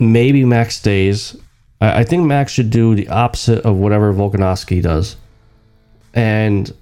Maybe 0.00 0.44
Max 0.44 0.74
stays. 0.74 1.36
I, 1.80 2.00
I 2.00 2.04
think 2.04 2.24
Max 2.24 2.50
should 2.50 2.70
do 2.70 2.96
the 2.96 3.08
opposite 3.08 3.64
of 3.64 3.76
whatever 3.76 4.12
Volkanovski 4.12 4.82
does. 4.82 5.14
And 6.12 6.74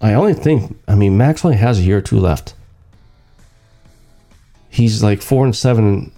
I 0.00 0.14
only 0.14 0.34
think, 0.34 0.76
I 0.88 0.96
mean, 0.96 1.16
Max 1.16 1.44
only 1.44 1.58
has 1.58 1.78
a 1.78 1.82
year 1.82 1.98
or 1.98 2.02
two 2.02 2.18
left. 2.18 2.54
He's 4.68 5.00
like 5.00 5.22
four 5.22 5.44
and 5.44 5.54
seven, 5.54 6.10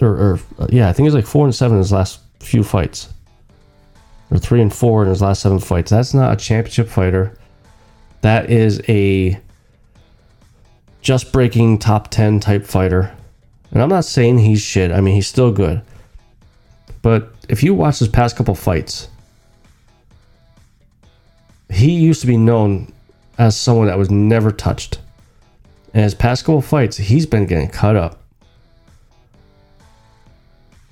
or, 0.00 0.08
or 0.08 0.40
yeah, 0.70 0.88
I 0.88 0.94
think 0.94 1.04
he's 1.04 1.14
like 1.14 1.26
four 1.26 1.44
and 1.44 1.54
seven 1.54 1.76
in 1.76 1.82
his 1.82 1.92
last 1.92 2.20
few 2.38 2.64
fights, 2.64 3.12
or 4.30 4.38
three 4.38 4.60
and 4.60 4.72
four 4.72 5.02
in 5.02 5.08
his 5.08 5.22
last 5.22 5.42
seven 5.42 5.58
fights. 5.58 5.90
That's 5.90 6.14
not 6.14 6.32
a 6.32 6.36
championship 6.36 6.88
fighter. 6.88 7.36
That 8.20 8.50
is 8.50 8.80
a 8.88 9.40
just 11.00 11.32
breaking 11.32 11.78
top 11.78 12.08
10 12.10 12.40
type 12.40 12.64
fighter. 12.64 13.14
And 13.72 13.82
I'm 13.82 13.88
not 13.88 14.04
saying 14.04 14.38
he's 14.38 14.60
shit. 14.60 14.92
I 14.92 15.00
mean, 15.00 15.14
he's 15.14 15.26
still 15.26 15.52
good. 15.52 15.82
But 17.02 17.32
if 17.48 17.62
you 17.62 17.74
watch 17.74 17.98
his 17.98 18.08
past 18.08 18.36
couple 18.36 18.54
fights, 18.54 19.08
he 21.70 21.92
used 21.92 22.20
to 22.20 22.26
be 22.26 22.36
known 22.36 22.92
as 23.38 23.56
someone 23.56 23.86
that 23.86 23.98
was 23.98 24.10
never 24.10 24.50
touched. 24.50 25.00
And 25.94 26.04
his 26.04 26.14
past 26.14 26.44
couple 26.44 26.60
fights, 26.60 26.96
he's 26.96 27.26
been 27.26 27.46
getting 27.46 27.68
cut 27.68 27.96
up. 27.96 28.22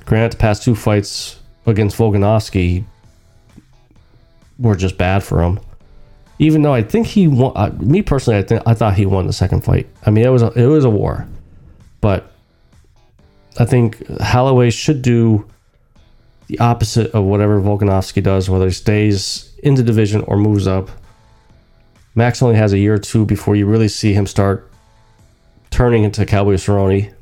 Granted, 0.07 0.33
the 0.33 0.38
past 0.38 0.62
two 0.62 0.74
fights 0.74 1.38
against 1.66 1.98
Volkanovski 1.98 2.85
were 4.59 4.77
just 4.77 4.99
bad 4.99 5.23
for 5.23 5.42
him. 5.42 5.61
Even 6.38 6.62
though 6.62 6.75
I 6.75 6.83
think 6.83 7.07
he 7.07 7.27
won, 7.27 7.53
uh, 7.57 7.71
me 7.81 8.03
personally, 8.03 8.38
I 8.38 8.42
think 8.42 8.62
I 8.66 8.75
thought 8.75 8.94
he 8.94 9.07
won 9.07 9.27
the 9.27 9.33
second 9.33 9.64
fight. 9.64 9.88
I 10.07 10.11
mean, 10.11 10.25
it 10.25 10.31
was 10.31 10.42
a, 10.42 10.53
it 10.53 10.66
was 10.66 10.85
a 10.85 10.90
war, 10.90 11.27
but 12.01 12.33
I 13.59 13.64
think 13.64 14.07
Holloway 14.21 14.71
should 14.71 15.03
do 15.03 15.49
the 16.47 16.59
opposite 16.61 17.11
of 17.11 17.25
whatever 17.25 17.61
Volkanovski 17.61 18.23
does, 18.23 18.49
whether 18.49 18.66
he 18.66 18.73
stays 18.73 19.53
in 19.62 19.75
the 19.75 19.83
division 19.83 20.23
or 20.23 20.37
moves 20.37 20.66
up. 20.66 20.90
Max 22.14 22.42
only 22.42 22.57
has 22.57 22.73
a 22.73 22.79
year 22.79 22.94
or 22.94 22.99
two 22.99 23.25
before 23.25 23.57
you 23.57 23.66
really 23.66 23.88
see 23.88 24.12
him 24.12 24.27
start 24.27 24.71
turning 25.71 26.05
into 26.05 26.25
Cowboy 26.25 26.55
Cerrone. 26.55 27.12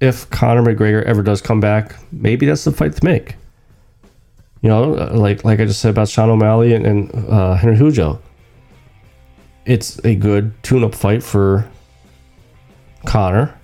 If 0.00 0.28
Conor 0.30 0.62
McGregor 0.62 1.02
ever 1.04 1.22
does 1.22 1.40
come 1.40 1.60
back, 1.60 1.94
maybe 2.12 2.46
that's 2.46 2.64
the 2.64 2.72
fight 2.72 2.94
to 2.96 3.04
make. 3.04 3.36
You 4.60 4.68
know, 4.68 4.90
like 4.90 5.44
like 5.44 5.60
I 5.60 5.64
just 5.64 5.80
said 5.80 5.90
about 5.90 6.08
Sean 6.08 6.28
O'Malley 6.28 6.74
and, 6.74 6.86
and 6.86 7.30
uh, 7.30 7.54
Henry 7.54 7.76
Cejudo. 7.76 8.18
It's 9.64 10.04
a 10.04 10.14
good 10.14 10.52
tune-up 10.62 10.94
fight 10.94 11.22
for 11.22 11.68
Conor 13.04 13.58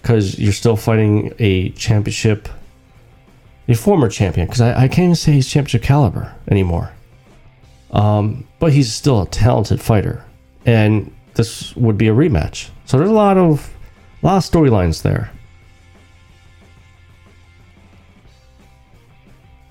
because 0.00 0.38
you're 0.38 0.52
still 0.52 0.76
fighting 0.76 1.32
a 1.38 1.70
championship, 1.70 2.48
a 3.68 3.74
former 3.74 4.08
champion. 4.08 4.46
Because 4.46 4.60
I, 4.60 4.84
I 4.84 4.88
can't 4.88 5.04
even 5.04 5.14
say 5.14 5.32
he's 5.32 5.48
championship 5.48 5.82
caliber 5.82 6.34
anymore. 6.48 6.92
Um, 7.92 8.46
but 8.58 8.72
he's 8.72 8.92
still 8.92 9.22
a 9.22 9.26
talented 9.26 9.80
fighter, 9.80 10.24
and 10.64 11.12
this 11.34 11.74
would 11.76 11.98
be 11.98 12.08
a 12.08 12.14
rematch. 12.14 12.70
So 12.84 12.98
there's 12.98 13.10
a 13.10 13.14
lot 13.14 13.36
of 13.36 13.72
a 14.22 14.26
lot 14.26 14.36
of 14.36 14.50
storylines 14.50 15.02
there. 15.02 15.30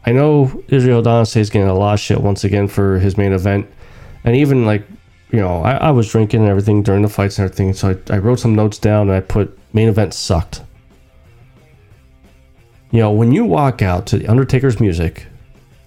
I 0.06 0.12
know 0.12 0.64
Israel 0.70 1.04
Adesanya 1.04 1.38
is 1.38 1.50
getting 1.50 1.68
a 1.68 1.74
lot 1.74 1.94
of 1.94 2.00
shit 2.00 2.22
once 2.22 2.44
again 2.44 2.68
for 2.68 2.98
his 3.00 3.18
main 3.18 3.32
event, 3.32 3.68
and 4.24 4.36
even 4.36 4.66
like 4.66 4.84
you 5.32 5.40
know 5.40 5.62
I, 5.62 5.74
I 5.74 5.92
was 5.92 6.10
drinking 6.10 6.42
and 6.42 6.50
everything 6.50 6.82
during 6.82 7.04
the 7.04 7.10
fights 7.10 7.38
and 7.38 7.46
everything, 7.46 7.74
so 7.74 7.90
I, 7.90 8.16
I 8.16 8.18
wrote 8.18 8.40
some 8.40 8.56
notes 8.56 8.80
down 8.80 9.10
and 9.10 9.18
I 9.18 9.20
put 9.20 9.58
main 9.74 9.88
event 9.88 10.14
sucked. 10.14 10.64
You 12.92 13.02
know 13.02 13.12
when 13.12 13.32
you 13.32 13.46
walk 13.46 13.84
out 13.84 14.08
to 14.08 14.18
the 14.18 14.28
Undertaker's 14.28 14.80
music 14.80 15.28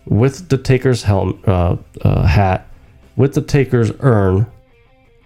with 0.04 0.48
the 0.48 0.58
Taker's 0.58 1.02
helm 1.02 1.42
uh, 1.46 1.76
uh, 2.02 2.22
hat, 2.24 2.68
with 3.16 3.34
the 3.34 3.42
Taker's 3.42 3.90
urn, 4.00 4.46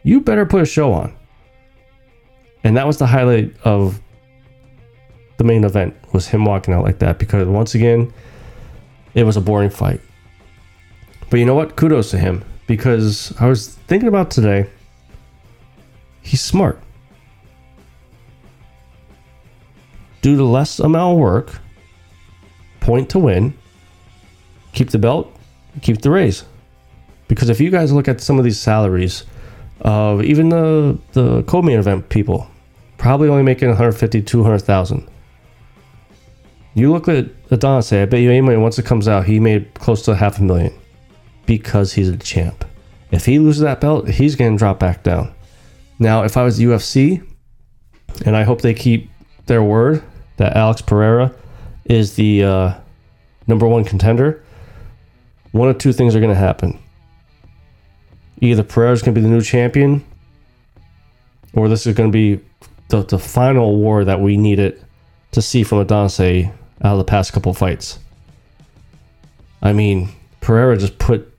you 0.05 0.21
better 0.21 0.47
put 0.47 0.63
a 0.63 0.67
show 0.67 0.93
on. 0.93 1.15
And 2.67 2.77
that 2.77 2.85
was 2.85 2.99
the 2.99 3.07
highlight 3.07 3.55
of 3.63 4.01
the 5.37 5.45
main 5.45 5.63
event 5.63 5.95
was 6.13 6.27
him 6.27 6.45
walking 6.45 6.75
out 6.75 6.83
like 6.83 6.99
that 6.99 7.17
because 7.17 7.47
once 7.47 7.77
again, 7.77 8.13
it 9.15 9.23
was 9.23 9.37
a 9.37 9.41
boring 9.41 9.71
fight. 9.71 10.01
But 11.31 11.39
you 11.39 11.47
know 11.47 11.55
what? 11.55 11.77
Kudos 11.77 12.11
to 12.11 12.19
him 12.19 12.45
because 12.67 13.33
I 13.39 13.47
was 13.47 13.69
thinking 13.69 14.09
about 14.09 14.33
today. 14.33 14.69
He's 16.23 16.41
smart. 16.41 16.83
Do 20.23 20.35
the 20.35 20.43
less 20.43 20.81
amount 20.81 21.13
of 21.13 21.19
work, 21.21 21.61
point 22.81 23.09
to 23.11 23.21
win, 23.21 23.55
keep 24.73 24.91
the 24.91 24.99
belt, 24.99 25.33
keep 25.83 26.03
the 26.03 26.11
raise. 26.11 26.45
Because 27.29 27.49
if 27.49 27.61
you 27.61 27.71
guys 27.71 27.93
look 27.93 28.09
at 28.09 28.21
some 28.21 28.39
of 28.39 28.45
these 28.45 28.59
salaries 28.59 29.23
of 29.83 30.25
even 30.25 30.49
the 30.49 30.99
the 31.13 31.45
co-main 31.45 31.79
event 31.79 32.09
people, 32.09 32.51
probably 32.99 33.29
only 33.29 33.43
making 33.43 33.69
150, 33.69 34.23
200,000. 34.23 35.09
You 36.75 36.93
look 36.93 37.09
at 37.09 37.27
Adonis, 37.51 37.93
I 37.93 38.05
bet 38.05 38.21
you 38.21 38.31
any 38.31 38.43
money 38.43 38.59
once 38.59 38.79
it 38.79 38.85
comes 38.85 39.09
out, 39.09 39.25
he 39.25 39.41
made 39.41 39.73
close 39.75 40.03
to 40.03 40.15
half 40.15 40.39
a 40.39 40.43
million 40.43 40.75
because 41.47 41.95
he's 41.95 42.09
a 42.09 42.17
champ. 42.17 42.65
If 43.11 43.25
he 43.25 43.39
loses 43.39 43.63
that 43.63 43.81
belt, 43.81 44.09
he's 44.09 44.37
going 44.37 44.53
to 44.53 44.59
drop 44.59 44.79
back 44.79 45.03
down. 45.03 45.33
Now, 45.99 46.25
if 46.25 46.37
I 46.37 46.43
was 46.43 46.61
UFC, 46.61 47.27
and 48.25 48.37
I 48.37 48.43
hope 48.43 48.61
they 48.61 48.75
keep 48.75 49.11
their 49.47 49.63
word 49.63 50.03
that 50.37 50.57
Alex 50.57 50.83
Pereira 50.83 51.35
is 51.85 52.17
the 52.17 52.45
uh, 52.45 52.75
number 53.47 53.67
one 53.67 53.85
contender, 53.85 54.45
one 55.53 55.69
of 55.69 55.79
two 55.79 55.93
things 55.93 56.15
are 56.15 56.21
going 56.21 56.35
to 56.35 56.39
happen. 56.39 56.79
Either 58.41 58.63
Pereira's 58.63 59.01
going 59.01 59.15
to 59.15 59.21
be 59.21 59.27
the 59.27 59.33
new 59.33 59.41
champion, 59.41 60.05
or 61.55 61.69
this 61.69 61.87
is 61.87 61.95
going 61.95 62.11
to 62.11 62.13
be 62.13 62.45
the, 62.89 63.03
the 63.03 63.19
final 63.19 63.77
war 63.77 64.05
that 64.05 64.21
we 64.21 64.37
needed 64.37 64.83
to 65.33 65.43
see 65.43 65.63
from 65.63 65.81
Adonai 65.81 66.53
out 66.83 66.93
of 66.93 66.99
the 66.99 67.05
past 67.05 67.33
couple 67.33 67.53
fights. 67.53 67.99
I 69.63 69.73
mean, 69.73 70.11
Pereira 70.41 70.77
just 70.77 70.99
put 70.99 71.33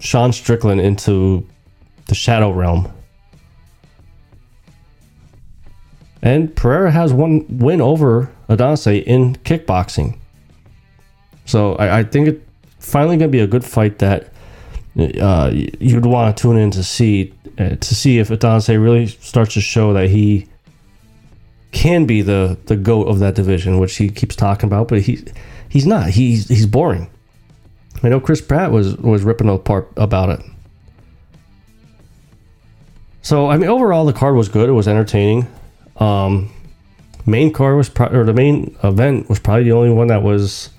Sean 0.00 0.32
Strickland 0.32 0.80
into 0.80 1.46
the 2.06 2.14
shadow 2.14 2.50
realm. 2.50 2.92
And 6.22 6.54
Pereira 6.56 6.90
has 6.90 7.12
one 7.12 7.46
win 7.58 7.80
over 7.80 8.32
Adonai 8.48 8.98
in 8.98 9.36
kickboxing. 9.36 10.18
So 11.44 11.74
I, 11.76 11.98
I 11.98 12.04
think 12.04 12.28
it's 12.28 12.40
finally 12.78 13.16
going 13.16 13.30
to 13.30 13.36
be 13.36 13.40
a 13.40 13.46
good 13.46 13.64
fight 13.64 13.98
that 13.98 14.32
uh, 14.98 15.50
you'd 15.52 16.06
want 16.06 16.36
to 16.36 16.42
tune 16.42 16.56
in 16.56 16.70
to 16.70 16.82
see 16.82 17.34
uh, 17.58 17.76
to 17.76 17.94
see 17.94 18.18
if 18.18 18.30
Adonai 18.30 18.76
really 18.76 19.06
starts 19.06 19.54
to 19.54 19.60
show 19.60 19.92
that 19.92 20.08
he 20.08 20.46
can 21.74 22.06
be 22.06 22.22
the 22.22 22.56
the 22.66 22.76
goat 22.76 23.08
of 23.08 23.18
that 23.18 23.34
division, 23.34 23.78
which 23.78 23.96
he 23.96 24.08
keeps 24.08 24.34
talking 24.34 24.66
about, 24.66 24.88
but 24.88 25.02
he 25.02 25.22
he's 25.68 25.84
not. 25.84 26.10
He's 26.10 26.48
he's 26.48 26.66
boring. 26.66 27.10
I 28.02 28.08
know 28.08 28.20
Chris 28.20 28.40
Pratt 28.40 28.70
was 28.70 28.96
was 28.96 29.22
ripping 29.22 29.48
apart 29.48 29.90
about 29.96 30.30
it. 30.30 30.40
So 33.22 33.48
I 33.48 33.56
mean, 33.56 33.68
overall 33.68 34.06
the 34.06 34.12
card 34.12 34.36
was 34.36 34.48
good. 34.48 34.68
It 34.68 34.72
was 34.72 34.86
entertaining. 34.88 35.46
Um, 35.96 36.50
main 37.26 37.52
card 37.52 37.76
was 37.76 37.88
pro- 37.88 38.08
or 38.08 38.24
the 38.24 38.34
main 38.34 38.76
event 38.82 39.28
was 39.28 39.38
probably 39.38 39.64
the 39.64 39.72
only 39.72 39.90
one 39.90 40.08
that 40.08 40.22
was 40.22 40.70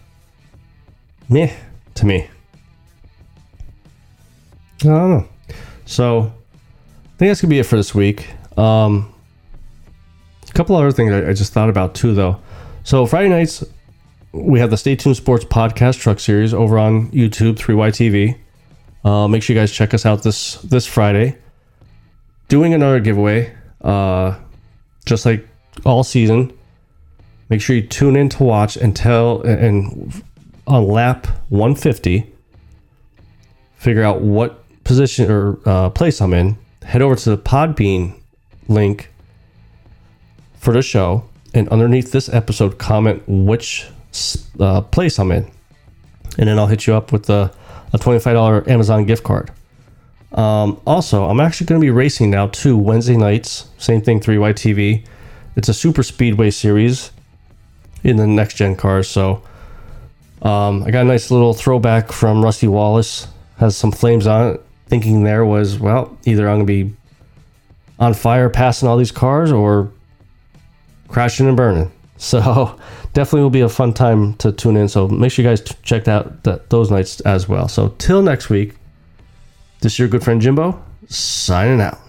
meh 1.29 1.53
to 1.95 2.05
me. 2.05 2.29
I 4.81 4.88
don't 4.88 5.10
know. 5.10 5.27
So 5.86 6.21
I 6.21 7.17
think 7.17 7.29
that's 7.29 7.41
gonna 7.41 7.49
be 7.49 7.60
it 7.60 7.65
for 7.65 7.75
this 7.75 7.95
week. 7.95 8.27
Um, 8.58 9.14
couple 10.55 10.75
other 10.75 10.91
things 10.91 11.11
I, 11.11 11.29
I 11.29 11.33
just 11.33 11.53
thought 11.53 11.69
about 11.69 11.93
too, 11.93 12.15
though. 12.15 12.39
So 12.83 13.05
Friday 13.05 13.29
nights 13.29 13.63
we 14.35 14.59
have 14.59 14.69
the 14.69 14.77
Stay 14.77 14.95
Tuned 14.95 15.15
Sports 15.15 15.45
Podcast 15.45 15.99
Truck 15.99 16.19
Series 16.19 16.53
over 16.53 16.77
on 16.77 17.09
YouTube, 17.11 17.55
3YTV. 17.55 18.37
Uh, 19.05 19.27
make 19.27 19.41
sure 19.41 19.55
you 19.55 19.61
guys 19.61 19.71
check 19.71 19.93
us 19.93 20.05
out 20.05 20.23
this 20.23 20.55
this 20.61 20.85
Friday. 20.85 21.37
Doing 22.47 22.73
another 22.73 22.99
giveaway, 22.99 23.55
uh, 23.81 24.37
just 25.05 25.25
like 25.25 25.47
all 25.85 26.03
season. 26.03 26.51
Make 27.49 27.61
sure 27.61 27.75
you 27.75 27.87
tune 27.87 28.15
in 28.15 28.27
to 28.29 28.43
watch 28.43 28.75
and 28.75 28.95
tell 28.95 29.41
and 29.43 30.23
on 30.67 30.87
lap 30.87 31.27
150, 31.49 32.31
figure 33.77 34.03
out 34.03 34.21
what 34.21 34.63
position 34.83 35.31
or 35.31 35.59
uh, 35.65 35.89
place 35.91 36.19
I'm 36.19 36.33
in. 36.33 36.57
Head 36.83 37.01
over 37.01 37.15
to 37.15 37.29
the 37.29 37.37
Podbean 37.37 38.19
link 38.67 39.11
for 40.65 40.73
the 40.73 40.82
show, 40.82 41.23
and 41.54 41.69
underneath 41.69 42.12
this 42.12 42.28
episode, 42.28 42.80
comment 42.80 43.21
which 43.28 43.88
uh, 44.60 44.82
place 44.82 45.19
I'm 45.19 45.32
in, 45.32 45.49
and 46.39 46.49
then 46.49 46.58
I'll 46.58 46.67
hit 46.67 46.88
you 46.88 46.95
up 46.95 47.12
with 47.12 47.30
a, 47.30 47.54
a 47.93 47.99
$25 47.99 48.67
Amazon 48.67 49.06
gift 49.06 49.23
card. 49.23 49.51
Um, 50.34 50.82
also, 50.88 51.25
I'm 51.30 51.39
actually 51.39 51.67
going 51.67 51.80
to 51.80 51.86
be 51.86 51.91
racing 51.91 52.32
now 52.32 52.47
too 52.47 52.75
Wednesday 52.75 53.15
nights. 53.15 53.69
Same 53.78 54.01
thing, 54.01 54.19
3YTV. 54.19 55.06
It's 55.56 55.69
a 55.69 55.73
super 55.73 56.01
speedway 56.01 56.49
series 56.49 57.12
in 58.04 58.17
the 58.17 58.28
next 58.28 58.56
gen 58.56 58.75
cars. 58.75 59.08
So 59.08 59.43
um, 60.41 60.84
I 60.84 60.91
got 60.91 61.01
a 61.01 61.08
nice 61.08 61.30
little 61.32 61.54
throwback 61.54 62.12
from 62.12 62.43
Rusty 62.43 62.67
Wallace. 62.67 63.28
Has 63.60 63.78
some 63.78 63.91
flames 63.91 64.28
on 64.28 64.56
it. 64.56 64.65
Thinking 64.88 65.23
there 65.23 65.45
was, 65.45 65.80
well, 65.80 66.17
either 66.25 66.49
I'm 66.49 66.65
going 66.65 66.67
to 66.67 66.86
be 66.86 66.95
on 67.97 68.13
fire 68.13 68.49
passing 68.49 68.89
all 68.89 68.97
these 68.97 69.12
cars 69.12 69.51
or 69.51 69.91
crashing 71.07 71.47
and 71.47 71.57
burning. 71.57 71.91
So 72.17 72.79
definitely 73.11 73.41
will 73.41 73.49
be 73.49 73.59
a 73.59 73.67
fun 73.67 73.93
time 73.93 74.35
to 74.35 74.53
tune 74.53 74.77
in. 74.77 74.87
So 74.87 75.09
make 75.09 75.33
sure 75.33 75.43
you 75.43 75.51
guys 75.51 75.59
t- 75.59 75.75
check 75.83 76.07
out 76.07 76.43
that, 76.43 76.69
those 76.69 76.89
nights 76.89 77.19
as 77.19 77.49
well. 77.49 77.67
So 77.67 77.89
till 77.97 78.21
next 78.21 78.49
week, 78.49 78.75
this 79.81 79.91
is 79.93 79.99
your 79.99 80.07
good 80.07 80.23
friend 80.23 80.41
Jimbo 80.41 80.81
signing 81.09 81.81
out. 81.81 81.99